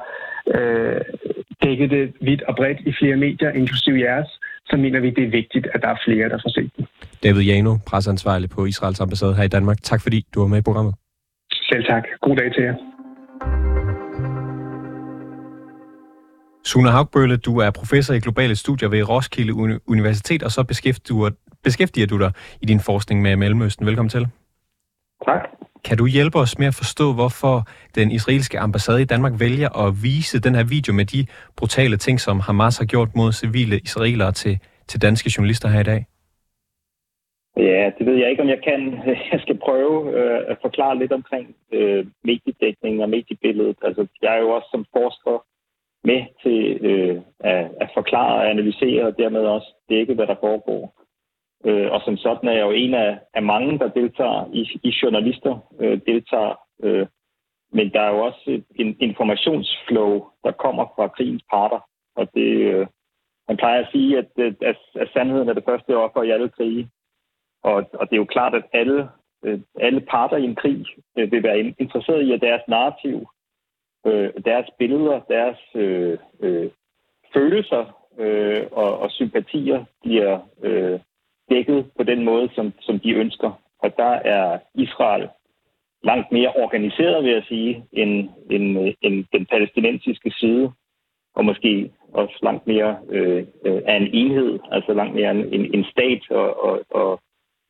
øh, 0.56 1.02
dækket 1.64 1.90
det 1.90 2.14
vidt 2.22 2.42
og 2.42 2.56
bredt 2.56 2.80
i 2.90 2.94
flere 3.00 3.18
medier, 3.18 3.50
inklusive 3.52 4.00
jeres, 4.00 4.30
så 4.70 4.78
mener 4.78 5.00
vi, 5.00 5.10
det 5.10 5.24
er 5.24 5.32
vigtigt, 5.42 5.68
at 5.74 5.82
der 5.82 5.88
er 5.88 6.00
flere, 6.06 6.30
der 6.30 6.38
får 6.44 6.50
set 6.50 6.72
den. 6.78 6.88
David 7.24 7.42
Jano, 7.42 7.78
presseansvarlig 7.88 8.50
på 8.50 8.66
Israels 8.66 9.02
ambassade 9.02 9.36
her 9.36 9.44
i 9.44 9.48
Danmark. 9.48 9.78
Tak 9.84 10.02
fordi 10.02 10.26
du 10.34 10.40
var 10.40 10.48
med 10.48 10.58
i 10.58 10.62
programmet. 10.62 10.94
Selv 11.52 11.84
tak. 11.86 12.04
God 12.22 12.36
dag 12.36 12.54
til 12.54 12.64
jer. 12.64 12.89
Sune 16.66 16.90
Haugbølle, 16.90 17.38
du 17.38 17.58
er 17.58 17.72
professor 17.72 18.14
i 18.14 18.20
globale 18.20 18.56
studier 18.56 18.90
ved 18.90 19.10
Roskilde 19.10 19.54
Universitet, 19.88 20.44
og 20.44 20.52
så 20.52 20.64
beskæftiger, 20.64 21.30
beskæftiger 21.64 22.08
du 22.08 22.20
dig 22.20 22.32
i 22.62 22.66
din 22.66 22.80
forskning 22.80 23.22
med 23.22 23.36
Mellemøsten. 23.36 23.86
Velkommen 23.86 24.10
til. 24.10 24.28
Tak. 25.26 25.50
Kan 25.86 25.98
du 25.98 26.06
hjælpe 26.06 26.38
os 26.40 26.60
med 26.60 26.68
at 26.68 26.76
forstå, 26.76 27.14
hvorfor 27.14 27.56
den 27.96 28.12
israelske 28.12 28.60
ambassade 28.60 29.02
i 29.02 29.06
Danmark 29.06 29.34
vælger 29.40 29.70
at 29.86 29.94
vise 30.04 30.42
den 30.42 30.56
her 30.56 30.64
video 30.64 30.94
med 30.94 31.06
de 31.06 31.26
brutale 31.58 31.98
ting, 31.98 32.20
som 32.20 32.40
Hamas 32.40 32.78
har 32.78 32.86
gjort 32.86 33.10
mod 33.16 33.32
civile 33.32 33.80
israelere 33.80 34.32
til, 34.32 34.60
til 34.88 35.02
danske 35.02 35.32
journalister 35.38 35.70
her 35.70 35.80
i 35.80 35.90
dag? 35.94 36.06
Ja, 37.58 37.92
det 37.98 38.06
ved 38.06 38.16
jeg 38.16 38.30
ikke, 38.30 38.44
om 38.44 38.50
jeg 38.50 38.62
kan. 38.64 38.82
Jeg 39.32 39.40
skal 39.40 39.58
prøve 39.58 39.98
øh, 40.18 40.40
at 40.52 40.58
forklare 40.62 41.00
lidt 41.00 41.12
omkring 41.12 41.56
øh, 41.72 42.06
mediedækning 42.24 43.02
og 43.04 43.10
mediebilledet. 43.10 43.78
Altså, 43.84 44.08
jeg 44.22 44.36
er 44.36 44.42
jo 44.42 44.50
også 44.50 44.68
som 44.72 44.86
forsker 44.98 45.46
med 46.04 46.22
til 46.44 46.86
øh, 46.86 47.22
at, 47.40 47.72
at 47.82 47.90
forklare 47.94 48.36
og 48.36 48.50
analysere 48.50 49.06
og 49.06 49.18
dermed 49.18 49.42
også 49.42 49.74
dække, 49.90 50.14
hvad 50.14 50.28
der 50.28 50.36
foregår. 50.40 51.00
Øh, 51.66 51.92
og 51.92 52.02
som 52.02 52.18
sådan 52.18 52.50
er 52.50 52.54
jeg 52.54 52.62
jo 52.62 52.72
en 52.72 52.94
af, 52.94 53.20
af 53.34 53.44
mange, 53.44 53.80
der 53.80 53.90
deltager 53.90 54.50
i, 54.54 54.80
i 54.84 54.94
journalister, 55.04 55.60
øh, 55.80 56.00
deltager. 56.06 56.56
Øh, 56.84 57.08
men 57.72 57.94
der 57.94 58.02
er 58.02 58.10
jo 58.10 58.20
også 58.20 58.42
et, 58.48 58.66
en 58.76 58.96
informationsflow, 59.00 60.26
der 60.44 60.52
kommer 60.52 60.86
fra 60.96 61.08
krigens 61.08 61.44
parter. 61.52 61.80
Og 62.16 62.34
det, 62.34 62.50
øh, 62.74 62.88
man 63.48 63.58
plejer 63.58 63.80
at 63.82 63.92
sige, 63.92 64.18
at, 64.18 64.28
at, 64.62 64.78
at 64.96 65.10
sandheden 65.14 65.50
er 65.50 65.54
det 65.54 65.64
første 65.70 65.98
offer 65.98 66.24
i 66.24 66.32
alle 66.32 66.50
krige. 66.50 66.90
Og, 67.64 67.76
og 67.94 68.10
det 68.10 68.14
er 68.14 68.24
jo 68.24 68.26
klart, 68.36 68.56
at 68.56 68.64
alle, 68.74 69.10
øh, 69.44 69.60
alle 69.80 70.02
parter 70.02 70.38
i 70.38 70.44
en 70.44 70.56
krig 70.56 70.86
øh, 71.18 71.32
vil 71.32 71.44
være 71.44 71.60
interesseret 71.60 72.22
i, 72.22 72.32
at 72.32 72.42
deres 72.42 72.62
narrativ 72.68 73.28
øh, 74.06 74.30
deres 74.46 74.70
billeder, 74.80 75.20
deres 75.20 75.60
øh, 75.76 76.18
øh, 76.40 76.70
følelser 77.34 77.84
øh, 78.20 78.66
og, 78.72 79.00
og 79.00 79.12
sympatier 79.12 79.86
bliver 80.04 80.40
øh, 80.64 81.00
dækket 81.50 81.86
på 81.98 82.04
den 82.04 82.26
måde, 82.26 82.50
som, 82.56 82.74
som 82.82 83.00
de 83.00 83.12
ønsker. 83.14 83.52
Og 83.80 83.98
der 83.98 84.14
er 84.36 84.60
Israel 84.76 85.28
langt 86.04 86.32
mere 86.32 86.54
organiseret, 86.56 87.24
vil 87.24 87.34
jeg 87.34 87.44
sige, 87.48 87.84
end, 87.92 88.30
end, 88.52 88.94
end 89.02 89.26
den 89.34 89.46
palæstinensiske 89.46 90.32
side, 90.32 90.72
og 91.36 91.46
måske 91.46 91.92
også 92.14 92.40
langt 92.42 92.68
mere 92.68 92.98
øh, 93.10 93.46
øh 93.66 93.82
af 93.86 93.96
en 93.96 94.10
enhed, 94.14 94.60
altså 94.72 94.94
langt 94.94 95.16
mere 95.16 95.32
en, 95.32 95.76
en 95.76 95.86
stat 95.92 96.22
og, 96.32 96.64
og, 96.64 96.82
og 96.90 97.20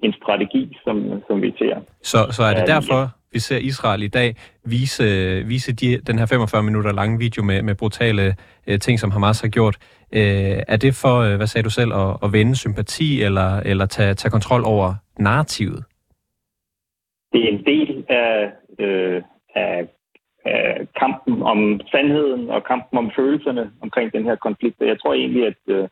en 0.03 0.13
strategi, 0.13 0.77
som, 0.83 1.23
som 1.27 1.41
vi 1.41 1.53
ser. 1.57 1.81
Så, 2.01 2.17
så 2.31 2.43
er 2.43 2.53
det 2.53 2.67
derfor, 2.67 3.18
vi 3.33 3.39
ser 3.39 3.57
Israel 3.57 4.03
i 4.03 4.07
dag 4.07 4.35
vise, 4.65 5.03
vise 5.45 5.75
de, 5.75 5.97
den 6.07 6.19
her 6.19 6.25
45 6.25 6.63
minutter 6.63 6.91
lange 6.91 7.19
video 7.19 7.43
med, 7.43 7.61
med 7.61 7.75
brutale 7.75 8.35
øh, 8.67 8.79
ting, 8.79 8.99
som 8.99 9.11
Hamas 9.11 9.41
har 9.41 9.47
gjort. 9.47 9.75
Øh, 10.13 10.57
er 10.67 10.77
det 10.77 10.93
for, 11.03 11.15
øh, 11.19 11.35
hvad 11.37 11.47
sagde 11.47 11.65
du 11.65 11.69
selv, 11.69 11.91
at, 11.93 12.17
at 12.23 12.33
vende 12.33 12.55
sympati 12.55 13.21
eller, 13.21 13.59
eller 13.59 13.85
tage, 13.85 14.13
tage 14.13 14.31
kontrol 14.31 14.63
over 14.65 14.95
narrativet? 15.19 15.83
Det 17.33 17.43
er 17.43 17.49
en 17.57 17.65
del 17.65 18.05
af, 18.09 18.51
øh, 18.79 19.21
af, 19.55 19.87
af 20.45 20.87
kampen 20.99 21.43
om 21.43 21.79
sandheden 21.91 22.49
og 22.49 22.63
kampen 22.63 22.97
om 22.97 23.11
følelserne 23.15 23.71
omkring 23.81 24.13
den 24.13 24.23
her 24.23 24.35
konflikt. 24.35 24.75
Jeg 24.81 24.99
tror 24.99 25.13
egentlig, 25.13 25.47
at 25.47 25.61
øh, 25.67 25.87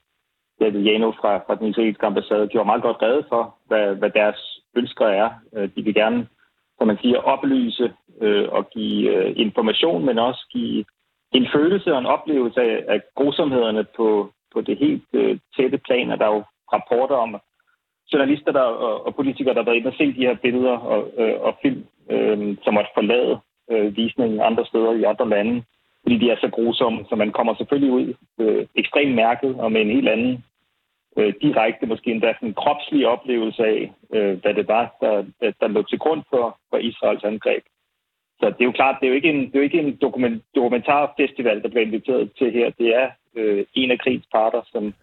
David 0.61 0.81
Jano 0.81 1.11
fra, 1.11 1.37
fra 1.37 1.55
den 1.55 1.67
israelske 1.67 2.05
ambassade 2.05 2.47
gjorde 2.47 2.65
meget 2.65 2.81
godt 2.81 3.01
redde 3.01 3.23
for, 3.29 3.55
hvad, 3.67 3.95
hvad 3.95 4.09
deres 4.09 4.61
ønsker 4.75 5.05
er. 5.05 5.29
Øh, 5.55 5.69
de 5.75 5.83
vil 5.83 5.93
gerne 5.93 6.27
som 6.77 6.87
man 6.87 6.97
siger, 7.01 7.17
oplyse 7.17 7.93
øh, 8.21 8.47
og 8.49 8.69
give 8.69 9.15
øh, 9.15 9.33
information, 9.35 10.05
men 10.05 10.19
også 10.19 10.47
give 10.51 10.85
en 11.31 11.47
følelse 11.53 11.93
og 11.93 11.99
en 11.99 12.05
oplevelse 12.05 12.61
af, 12.61 12.83
af 12.87 13.01
grusomhederne 13.15 13.83
på, 13.97 14.31
på 14.53 14.61
det 14.61 14.77
helt 14.77 15.03
øh, 15.13 15.39
tætte 15.57 15.77
plan. 15.77 16.11
Og 16.11 16.19
der 16.19 16.25
er 16.25 16.35
jo 16.35 16.43
rapporter 16.73 17.15
om 17.15 17.35
journalister 18.13 18.51
der, 18.51 18.61
og, 18.61 19.05
og 19.05 19.15
politikere, 19.15 19.53
der 19.53 19.59
har 19.59 19.65
været 19.65 19.77
inde 19.77 19.87
og 19.87 19.97
se 19.97 20.05
de 20.13 20.27
her 20.27 20.35
billeder 20.35 20.77
og, 20.77 21.11
øh, 21.17 21.41
og 21.41 21.57
film, 21.61 21.85
øh, 22.09 22.57
som 22.63 22.73
måtte 22.73 22.89
forlade 22.93 23.39
øh, 23.71 23.97
visningen 23.97 24.41
andre 24.41 24.65
steder 24.65 24.91
i 24.91 25.03
andre 25.03 25.29
lande, 25.29 25.63
fordi 26.03 26.17
de 26.17 26.29
er 26.29 26.37
så 26.41 26.49
grusomme, 26.49 27.05
så 27.09 27.15
man 27.15 27.31
kommer 27.31 27.55
selvfølgelig 27.55 27.91
ud 27.91 28.13
øh, 28.39 28.65
ekstremt 28.75 29.15
mærket 29.15 29.55
og 29.55 29.71
med 29.71 29.81
en 29.81 29.91
helt 29.91 30.09
anden 30.09 30.43
øh, 31.17 31.33
direkte, 31.41 31.85
måske 31.85 32.11
endda 32.11 32.33
sådan 32.33 32.49
en 32.49 32.53
kropslig 32.53 33.07
oplevelse 33.07 33.63
af, 33.65 33.91
øh, 34.13 34.41
hvad 34.41 34.53
det 34.53 34.67
var, 34.67 34.95
der, 35.01 35.25
der 35.61 35.67
lå 35.67 35.83
til 35.83 35.99
grund 35.99 36.23
for, 36.29 36.59
for 36.69 36.77
Israels 36.77 37.23
angreb. 37.23 37.63
Så 38.39 38.45
det 38.45 38.61
er 38.61 38.65
jo 38.65 38.71
klart, 38.71 38.97
det 38.99 39.05
er 39.05 39.09
jo 39.09 39.15
ikke 39.15 39.29
en, 39.29 39.41
det 39.45 39.55
er 39.55 39.59
jo 39.59 39.69
ikke 39.69 39.79
en 39.79 39.95
dokument, 39.95 40.43
dokumentarfestival, 40.55 41.61
der 41.63 41.69
bliver 41.69 41.85
inviteret 41.85 42.31
til 42.37 42.51
her. 42.51 42.69
Det 42.69 42.95
er 42.95 43.09
øh, 43.35 43.65
en 43.73 43.91
af 43.91 43.99
krigens 43.99 44.27
parter, 44.33 44.61
som, 44.71 44.93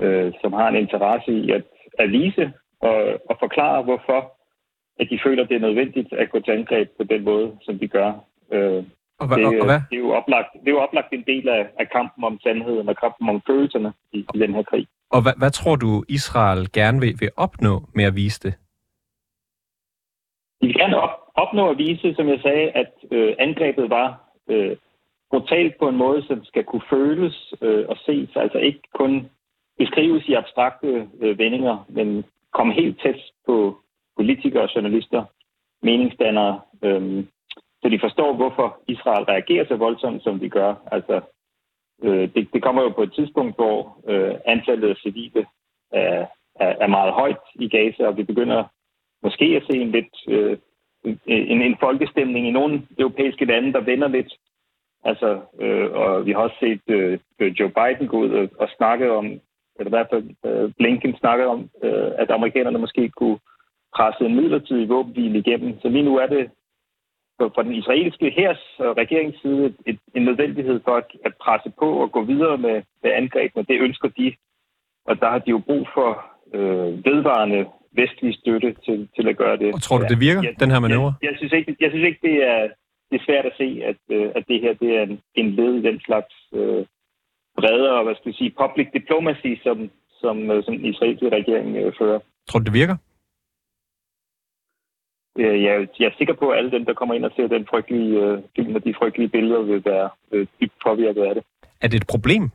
øh, 0.00 0.32
som 0.40 0.52
har 0.52 0.68
en 0.68 0.76
interesse 0.76 1.32
i 1.32 1.50
at, 1.50 1.64
at 1.98 2.12
vise 2.12 2.52
og, 2.80 2.96
og 3.30 3.36
forklare, 3.40 3.82
hvorfor 3.82 4.34
at 5.00 5.06
de 5.10 5.20
føler, 5.24 5.44
det 5.44 5.56
er 5.56 5.66
nødvendigt 5.68 6.12
at 6.12 6.30
gå 6.30 6.40
til 6.40 6.52
angreb 6.52 6.88
på 6.96 7.04
den 7.04 7.24
måde, 7.24 7.56
som 7.62 7.78
de 7.78 7.88
gør. 7.88 8.10
Øh, 8.52 8.84
og, 9.20 9.26
hva, 9.26 9.36
det, 9.36 9.46
og, 9.46 9.54
og 9.60 9.66
hvad? 9.66 9.80
Det 9.90 9.96
er, 9.96 10.04
jo 10.06 10.10
oplagt, 10.10 10.52
det 10.52 10.68
er 10.68 10.76
jo 10.76 10.80
oplagt 10.86 11.12
en 11.12 11.24
del 11.26 11.48
af, 11.48 11.66
af 11.78 11.90
kampen 11.90 12.24
om 12.24 12.38
sandheden 12.42 12.88
og 12.88 12.96
kampen 12.96 13.28
om 13.28 13.42
følelserne 13.46 13.92
i, 14.12 14.18
i 14.34 14.38
den 14.38 14.54
her 14.54 14.62
krig. 14.62 14.86
Og 15.10 15.22
hvad, 15.22 15.32
hvad 15.38 15.50
tror 15.50 15.76
du, 15.76 16.04
Israel 16.08 16.72
gerne 16.72 17.00
vil, 17.00 17.14
vil 17.20 17.30
opnå 17.36 17.82
med 17.94 18.04
at 18.04 18.16
vise 18.16 18.40
det? 18.40 18.54
De 20.60 20.66
vil 20.66 20.76
gerne 20.76 20.96
op, 20.96 21.10
opnå 21.34 21.70
at 21.70 21.78
vise, 21.78 22.14
som 22.14 22.28
jeg 22.28 22.40
sagde, 22.42 22.70
at 22.70 22.92
øh, 23.10 23.34
angrebet 23.38 23.90
var 23.90 24.20
øh, 24.48 24.76
brutalt 25.30 25.78
på 25.78 25.88
en 25.88 25.96
måde, 25.96 26.26
som 26.26 26.44
skal 26.44 26.64
kunne 26.64 26.88
føles 26.90 27.54
øh, 27.60 27.84
og 27.88 27.96
ses. 28.06 28.30
Altså 28.36 28.58
ikke 28.58 28.82
kun 28.94 29.30
beskrives 29.78 30.28
i 30.28 30.34
abstrakte 30.34 31.08
øh, 31.20 31.38
vendinger, 31.38 31.86
men 31.88 32.24
komme 32.52 32.72
helt 32.74 33.00
tæt 33.02 33.20
på 33.46 33.76
politikere 34.16 34.62
og 34.62 34.74
journalister, 34.74 35.24
meningsdannere, 35.82 36.60
øh, 36.82 37.24
så 37.84 37.88
de 37.88 37.98
forstår, 38.00 38.36
hvorfor 38.36 38.78
Israel 38.88 39.24
reagerer 39.24 39.66
så 39.66 39.76
voldsomt, 39.76 40.22
som 40.22 40.38
de 40.40 40.48
gør. 40.48 40.74
Altså, 40.92 41.20
øh, 42.02 42.34
det, 42.34 42.48
det 42.52 42.62
kommer 42.62 42.82
jo 42.82 42.88
på 42.88 43.02
et 43.02 43.12
tidspunkt, 43.12 43.54
hvor 43.56 43.98
øh, 44.08 44.34
antallet 44.44 44.90
af 44.90 44.96
civile 44.96 45.46
er, 45.92 46.26
er, 46.60 46.74
er 46.80 46.86
meget 46.86 47.12
højt 47.12 47.44
i 47.54 47.68
Gaza, 47.68 48.06
og 48.06 48.16
vi 48.16 48.22
begynder 48.22 48.64
måske 49.22 49.44
at 49.44 49.62
se 49.70 49.76
en 49.76 49.90
lidt 49.90 50.14
øh, 50.28 50.58
en, 51.26 51.62
en 51.62 51.76
folkestemning 51.80 52.48
i 52.48 52.50
nogle 52.50 52.82
europæiske 52.98 53.44
lande, 53.44 53.72
der 53.72 53.80
vender 53.80 54.08
lidt. 54.08 54.32
Altså, 55.04 55.40
øh, 55.60 55.90
og 55.90 56.26
vi 56.26 56.32
har 56.32 56.38
også 56.38 56.56
set 56.60 56.82
øh, 56.88 57.18
Joe 57.60 57.72
Biden 57.78 58.08
gå 58.08 58.18
ud 58.18 58.30
og, 58.30 58.48
og 58.58 58.68
snakke 58.76 59.12
om, 59.12 59.24
eller 59.78 59.90
i 59.90 59.96
hvert 59.96 60.06
fald 60.12 60.30
øh, 60.46 60.72
Blinken 60.78 61.16
snakke 61.16 61.46
om, 61.46 61.70
øh, 61.82 62.10
at 62.18 62.30
amerikanerne 62.30 62.78
måske 62.78 63.08
kunne 63.08 63.38
presse 63.96 64.24
en 64.24 64.36
midlertidig 64.36 64.88
våbenhvile 64.88 65.38
igennem. 65.38 65.80
Så 65.80 65.88
lige 65.88 66.04
nu 66.04 66.16
er 66.16 66.26
det 66.26 66.50
fra 67.38 67.62
den 67.62 67.74
israelske 67.74 68.30
hærs 68.36 68.62
og 68.78 68.96
regerings 68.96 69.40
side 69.42 69.74
et, 69.86 69.98
en 70.14 70.22
nødvendighed 70.22 70.80
for 70.84 70.96
at, 70.96 71.04
at 71.24 71.32
presse 71.40 71.70
på 71.78 71.88
og 72.02 72.12
gå 72.12 72.24
videre 72.24 72.58
med, 72.58 72.82
med 73.02 73.10
angrebene. 73.12 73.64
Det 73.68 73.80
ønsker 73.80 74.08
de, 74.08 74.34
og 75.08 75.20
der 75.20 75.28
har 75.30 75.38
de 75.38 75.50
jo 75.50 75.58
brug 75.58 75.88
for 75.94 76.10
øh, 76.54 77.04
vedvarende 77.04 77.66
vestlig 77.92 78.34
støtte 78.34 78.74
til, 78.86 79.08
til 79.16 79.28
at 79.28 79.36
gøre 79.36 79.56
det. 79.56 79.74
Og 79.74 79.82
tror 79.82 79.98
du, 79.98 80.06
det 80.08 80.20
virker, 80.20 80.42
jeg, 80.42 80.60
den 80.60 80.70
her 80.70 80.80
manøvre? 80.80 81.14
Jeg, 81.22 81.30
jeg, 81.30 81.34
synes 81.38 81.52
ikke, 81.52 81.76
jeg 81.80 81.90
synes 81.90 82.06
ikke, 82.08 82.20
det 82.22 82.36
er, 82.52 82.60
det 83.10 83.16
er 83.20 83.24
svært 83.28 83.46
at 83.46 83.54
se, 83.56 83.68
at, 83.90 84.00
øh, 84.16 84.30
at 84.36 84.44
det 84.48 84.60
her 84.60 84.72
det 84.74 84.90
er 84.98 85.02
en, 85.02 85.20
en 85.34 85.50
led 85.50 85.74
i 85.74 85.82
den 85.88 86.00
slags 86.00 86.34
øh, 86.54 86.86
bredere, 87.58 88.04
hvad 88.04 88.14
skal 88.14 88.32
vi 88.32 88.36
sige, 88.36 88.54
public 88.62 88.88
diplomacy, 88.98 89.52
som, 89.62 89.90
som, 90.22 90.50
øh, 90.50 90.64
som 90.64 90.76
den 90.78 90.86
israelske 90.92 91.28
regering 91.38 91.76
øh, 91.76 91.92
fører. 91.98 92.20
Tror 92.48 92.58
du, 92.58 92.64
det 92.64 92.74
virker? 92.82 92.96
Øh, 95.38 95.62
jeg, 95.62 95.88
jeg 95.98 96.06
er 96.06 96.16
sikker 96.18 96.34
på, 96.34 96.48
at 96.50 96.58
alle 96.58 96.70
dem, 96.70 96.84
der 96.84 96.94
kommer 96.94 97.14
ind 97.14 97.24
og 97.24 97.32
ser 97.36 97.46
den 97.46 97.66
frygtelige 97.66 98.20
øh, 98.20 98.38
film 98.56 98.74
og 98.74 98.84
de 98.84 98.94
frygtelige 98.94 99.28
billeder, 99.28 99.62
vil 99.62 99.84
være 99.84 100.08
øh, 100.32 100.46
dybt 100.60 100.72
påvirket 100.86 101.22
af 101.22 101.34
det. 101.34 101.44
Er 101.80 101.88
det 101.88 101.96
et 101.96 102.06
problem? 102.06 102.50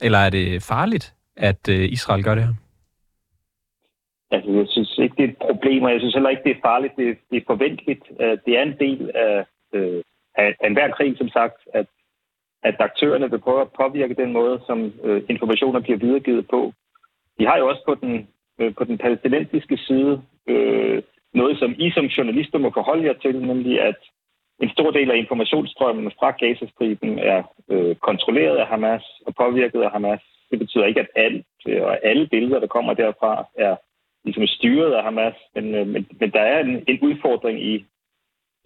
Eller 0.00 0.18
er 0.18 0.30
det 0.30 0.62
farligt, 0.62 1.14
at 1.36 1.68
øh, 1.68 1.84
Israel 1.92 2.24
gør 2.24 2.34
det 2.34 2.44
her? 2.44 2.54
Altså, 4.30 4.50
jeg 4.50 4.66
synes 4.68 4.98
ikke, 4.98 5.14
det 5.16 5.24
er 5.24 5.28
et 5.28 5.36
problem, 5.36 5.82
og 5.82 5.92
jeg 5.92 6.00
synes 6.00 6.14
heller 6.14 6.30
ikke, 6.30 6.42
det 6.44 6.56
er 6.56 6.60
farligt. 6.64 6.96
Det, 6.96 7.18
det 7.30 7.36
er 7.36 7.46
forventeligt. 7.46 8.04
Det 8.46 8.58
er 8.58 8.62
en 8.62 8.76
del 8.80 9.10
af, 9.14 9.44
øh, 9.72 10.02
af, 10.34 10.56
enhver 10.64 10.90
krig, 10.90 11.18
som 11.18 11.28
sagt, 11.28 11.58
at, 11.74 11.86
at 12.62 12.76
aktørerne 12.78 13.30
vil 13.30 13.38
prøve 13.38 13.60
at 13.60 13.72
påvirke 13.80 14.14
den 14.14 14.32
måde, 14.32 14.60
som 14.66 14.92
øh, 15.04 15.22
informationer 15.28 15.80
bliver 15.80 15.98
videregivet 15.98 16.48
på. 16.48 16.72
De 17.38 17.46
har 17.46 17.58
jo 17.58 17.68
også 17.68 17.82
på 17.86 17.94
den, 17.94 18.28
øh, 18.58 18.74
på 18.74 18.84
den 18.84 18.98
palæstinensiske 18.98 19.76
side 19.76 20.22
øh, 20.46 21.02
noget, 21.34 21.58
som 21.58 21.74
I 21.78 21.90
som 21.90 22.06
journalister 22.06 22.58
må 22.58 22.70
forholde 22.74 23.06
jer 23.06 23.12
til, 23.12 23.36
nemlig 23.46 23.80
at 23.80 23.96
en 24.62 24.70
stor 24.70 24.90
del 24.90 25.10
af 25.10 25.16
informationsstrømmen 25.16 26.12
fra 26.18 26.30
Gazastriben 26.30 27.18
er 27.18 27.42
øh, 27.68 27.96
kontrolleret 27.96 28.56
af 28.56 28.66
Hamas 28.66 29.04
og 29.26 29.34
påvirket 29.34 29.82
af 29.82 29.90
Hamas. 29.90 30.20
Det 30.50 30.58
betyder 30.58 30.84
ikke, 30.84 31.00
at 31.00 31.10
alt 31.16 31.46
øh, 31.68 31.82
og 31.82 32.06
alle 32.06 32.26
billeder, 32.26 32.60
der 32.60 32.66
kommer 32.66 32.94
derfra, 32.94 33.46
er 33.54 33.76
ligesom 34.24 34.46
styret 34.46 34.92
af 34.92 35.02
Hamas, 35.02 35.34
men, 35.54 35.74
øh, 35.74 35.86
men, 35.86 36.06
men 36.20 36.30
der 36.30 36.40
er 36.40 36.60
en, 36.60 36.84
en 36.88 36.98
udfordring 37.02 37.64
i, 37.64 37.84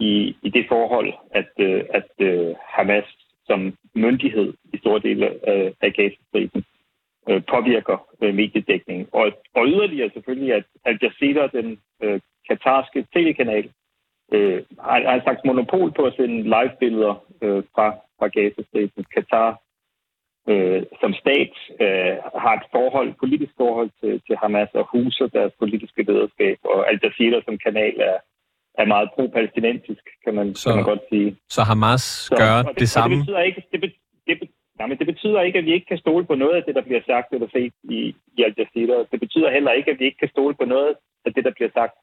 i, 0.01 0.37
i 0.43 0.51
det 0.51 0.65
forhold, 0.69 1.13
at, 1.31 1.51
øh, 1.59 1.85
at 1.91 2.11
øh, 2.19 2.55
Hamas 2.69 3.05
som 3.47 3.77
myndighed 3.95 4.55
i 4.73 4.79
store 4.79 5.01
dele 5.01 5.27
af, 5.49 5.73
af 5.81 5.93
Gazastriben 5.93 6.65
øh, 7.29 7.43
påvirker 7.51 8.07
øh, 8.23 8.35
mediedækningen. 8.35 9.07
Og, 9.13 9.33
og 9.55 9.67
yderligere 9.67 10.11
selvfølgelig, 10.11 10.55
at 10.55 10.65
Al 10.85 10.99
Jazeera, 11.03 11.47
den 11.47 11.79
øh, 12.03 12.21
katarske 12.51 13.07
tv-kanal, 13.15 13.71
øh, 14.33 14.63
har, 14.81 14.99
har 15.09 15.15
en 15.15 15.23
slags 15.23 15.41
monopol 15.45 15.93
på 15.93 16.03
at 16.03 16.15
sende 16.17 16.43
live-billeder 16.43 17.15
øh, 17.43 17.63
fra, 17.75 17.87
fra 18.19 18.29
Gazastriben. 18.29 19.05
Katar 19.15 19.61
øh, 20.49 20.83
som 21.01 21.13
stat 21.23 21.53
øh, 21.85 22.15
har 22.45 22.55
et 22.61 22.67
forhold, 22.75 23.11
politisk 23.23 23.53
forhold 23.57 23.91
til, 24.01 24.21
til 24.27 24.37
Hamas 24.43 24.69
og 24.75 24.89
huser 24.93 25.27
deres 25.27 25.53
politiske 25.59 26.03
lederskab, 26.03 26.59
og 26.65 26.91
Al 26.91 27.01
Jazeera 27.03 27.41
som 27.45 27.59
kanal 27.59 27.95
er, 28.11 28.19
er 28.81 28.87
meget 28.87 29.09
pro-palæstinensisk, 29.15 30.05
kan 30.25 30.35
man, 30.35 30.55
så, 30.55 30.69
kan 30.69 30.77
man 30.77 30.85
godt 30.85 31.05
sige. 31.13 31.37
Så 31.49 31.63
Hamas 31.63 32.01
så, 32.01 32.37
gør 32.37 32.63
det, 32.63 32.81
det 32.81 32.89
samme? 32.89 33.17
Det 33.17 33.21
betyder, 33.25 33.41
ikke, 33.41 33.63
det, 33.73 33.81
be, 33.81 33.89
det, 34.27 34.41
be, 34.41 34.47
nej, 34.79 34.87
men 34.89 34.99
det 34.99 35.07
betyder 35.07 35.41
ikke, 35.41 35.59
at 35.59 35.65
vi 35.65 35.73
ikke 35.73 35.87
kan 35.87 35.99
stole 35.99 36.25
på 36.27 36.35
noget 36.35 36.57
af 36.57 36.65
det, 36.67 36.75
der 36.75 36.83
bliver 36.83 37.03
sagt 37.07 37.33
eller 37.33 37.49
set 37.53 37.73
i, 37.83 38.15
i 38.37 38.43
Al 38.43 38.55
Jazeera. 38.59 39.05
Det 39.13 39.21
betyder 39.21 39.51
heller 39.51 39.73
ikke, 39.73 39.91
at 39.91 39.99
vi 40.01 40.05
ikke 40.05 40.19
kan 40.19 40.29
stole 40.29 40.55
på 40.55 40.65
noget 40.65 40.95
af 41.25 41.35
det, 41.35 41.45
der 41.45 41.53
bliver 41.57 41.71
sagt 41.75 41.95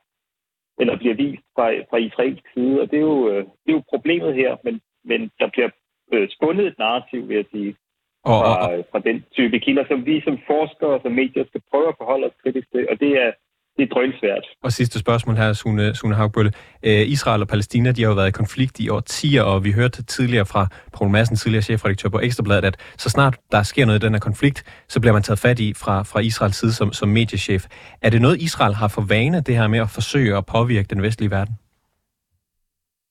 eller 0.80 0.98
bliver 0.98 1.16
vist 1.16 1.46
fra, 1.56 1.66
fra 1.90 1.98
israelsk 1.98 2.46
side. 2.54 2.82
Og 2.82 2.92
det 2.92 2.98
er 2.98 3.08
jo, 3.14 3.30
øh, 3.30 3.44
det 3.64 3.70
er 3.70 3.78
jo 3.80 3.84
problemet 3.90 4.36
her, 4.36 4.58
men, 4.64 4.82
men 5.04 5.32
der 5.40 5.48
bliver 5.54 5.70
øh, 6.14 6.30
spundet 6.30 6.68
et 6.68 6.78
narrativ, 6.78 7.28
vil 7.30 7.36
jeg 7.36 7.46
sige, 7.52 7.76
og, 8.24 8.40
fra, 8.40 8.82
fra 8.92 9.00
den 9.00 9.26
type 9.32 9.60
kilder, 9.60 9.86
som 9.88 10.06
vi 10.06 10.22
som 10.22 10.38
forskere 10.48 10.94
og 10.96 11.02
som 11.04 11.12
medier 11.12 11.46
skal 11.48 11.62
prøve 11.72 11.88
at 11.88 11.98
forholde 11.98 12.28
os 12.28 12.42
kritisk 12.44 12.72
til, 12.72 12.90
og 12.92 13.00
det 13.00 13.12
er, 13.24 13.32
det 13.78 13.84
er 13.84 13.88
drønsvært. 13.88 14.46
Og 14.64 14.72
sidste 14.72 15.00
spørgsmål 15.00 15.36
her, 15.36 15.54
Sune, 15.54 15.96
Sune 15.96 16.16
Hagbølle. 16.16 16.52
Øh, 16.84 17.04
Israel 17.16 17.42
og 17.42 17.48
Palæstina, 17.48 17.92
de 17.92 18.02
har 18.02 18.10
jo 18.10 18.16
været 18.16 18.28
i 18.28 18.32
konflikt 18.32 18.80
i 18.80 18.90
årtier, 18.90 19.44
og 19.44 19.64
vi 19.64 19.72
hørte 19.72 20.04
tidligere 20.04 20.46
fra 20.46 20.68
Poul 20.98 21.10
Madsen, 21.12 21.36
tidligere 21.36 21.62
chefredaktør 21.62 22.10
på 22.10 22.20
Ekstrabladet, 22.20 22.66
at 22.66 22.76
så 22.98 23.10
snart 23.10 23.36
der 23.52 23.64
sker 23.64 23.86
noget 23.86 24.04
i 24.04 24.06
den 24.06 24.14
her 24.14 24.20
konflikt, 24.20 24.60
så 24.88 25.02
bliver 25.02 25.14
man 25.14 25.24
taget 25.24 25.40
fat 25.40 25.60
i 25.60 25.74
fra, 25.84 26.04
fra 26.04 26.20
Israels 26.20 26.56
side 26.56 26.74
som, 26.74 26.92
som 26.92 27.10
mediechef. 27.10 27.64
Er 28.02 28.10
det 28.10 28.22
noget, 28.22 28.42
Israel 28.42 28.74
har 28.74 28.88
for 28.88 29.04
vane, 29.10 29.42
det 29.42 29.56
her 29.56 29.68
med 29.68 29.80
at 29.80 29.90
forsøge 29.90 30.38
at 30.38 30.46
påvirke 30.46 30.88
den 30.94 31.02
vestlige 31.02 31.32
verden? 31.32 31.54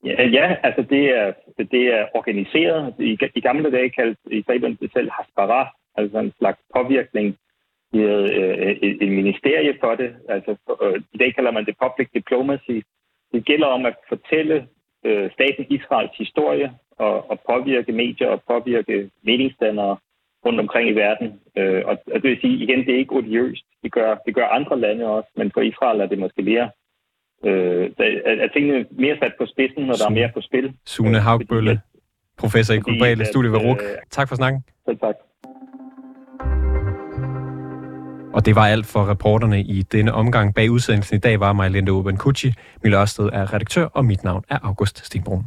Ja, 0.04 0.22
ja 0.38 0.46
altså 0.62 0.82
det 0.90 1.04
er, 1.18 1.32
det 1.74 1.84
er 1.96 2.02
organiseret. 2.14 2.94
I, 2.98 3.18
i 3.34 3.40
gamle 3.40 3.70
dage 3.70 3.90
kaldte 3.90 4.20
det 4.82 4.90
selv 4.92 5.10
hasbara, 5.16 5.62
altså 5.96 6.18
en 6.18 6.32
slags 6.38 6.60
påvirkning. 6.76 7.36
Øh, 7.94 8.28
et, 8.82 9.02
et 9.02 9.12
ministerie 9.12 9.74
for 9.80 9.94
det. 9.94 10.10
Altså, 10.28 10.56
øh, 10.82 11.02
I 11.12 11.18
dag 11.18 11.34
kalder 11.34 11.50
man 11.50 11.66
det 11.66 11.76
public 11.82 12.08
diplomacy. 12.14 12.76
Det 13.32 13.44
gælder 13.44 13.66
om 13.66 13.86
at 13.86 13.96
fortælle 14.08 14.66
øh, 15.04 15.30
staten 15.30 15.66
Israels 15.70 16.16
historie 16.18 16.72
og, 16.98 17.30
og 17.30 17.40
påvirke 17.50 17.92
medier 17.92 18.28
og 18.28 18.42
påvirke 18.50 19.10
meningsdannere 19.22 19.96
rundt 20.46 20.60
omkring 20.60 20.88
i 20.88 20.92
verden. 20.92 21.40
Øh, 21.56 21.82
og, 21.86 21.98
og 22.14 22.22
det 22.22 22.30
vil 22.30 22.40
sige, 22.40 22.62
igen, 22.64 22.78
det 22.86 22.94
er 22.94 22.98
ikke 22.98 23.16
odiøst. 23.16 23.64
Det 23.82 23.92
gør, 23.92 24.16
det 24.26 24.34
gør 24.34 24.46
andre 24.46 24.80
lande 24.80 25.06
også, 25.06 25.30
men 25.36 25.50
for 25.54 25.60
Israel 25.60 26.00
er 26.00 26.06
det 26.06 26.18
måske 26.18 26.42
mere 26.42 26.70
øh, 27.44 27.90
er, 27.98 28.44
er 28.44 28.48
tingene 28.48 28.86
mere 28.90 29.16
sat 29.18 29.32
på 29.38 29.46
spidsen, 29.46 29.82
når 29.86 29.94
der 29.94 30.06
er 30.06 30.10
mere 30.20 30.30
på 30.34 30.40
spil. 30.40 30.74
Sune 30.86 31.16
øh, 31.16 31.22
Haugbølle, 31.22 31.80
professor 32.38 32.74
i 32.74 32.78
globale 32.78 33.24
studier 33.24 33.50
ved 33.50 33.60
RUK. 33.60 33.82
Øh, 33.82 33.96
tak 34.10 34.28
for 34.28 34.36
snakken. 34.36 34.64
Selv 34.86 34.98
tak. 34.98 35.16
Og 38.32 38.46
det 38.46 38.56
var 38.56 38.66
alt 38.66 38.86
for 38.86 39.10
reporterne 39.10 39.62
i 39.62 39.82
denne 39.82 40.12
omgang. 40.12 40.54
Bag 40.54 40.70
udsendelsen 40.70 41.16
i 41.16 41.18
dag 41.18 41.40
var 41.40 41.52
mig, 41.52 41.70
Linda 41.70 41.90
Oben 41.90 42.16
Kucci. 42.16 42.52
Mille 42.82 43.00
Ørsted 43.00 43.30
er 43.32 43.54
redaktør, 43.54 43.84
og 43.84 44.04
mit 44.04 44.24
navn 44.24 44.44
er 44.48 44.58
August 44.62 45.06
Stenbrun. 45.06 45.44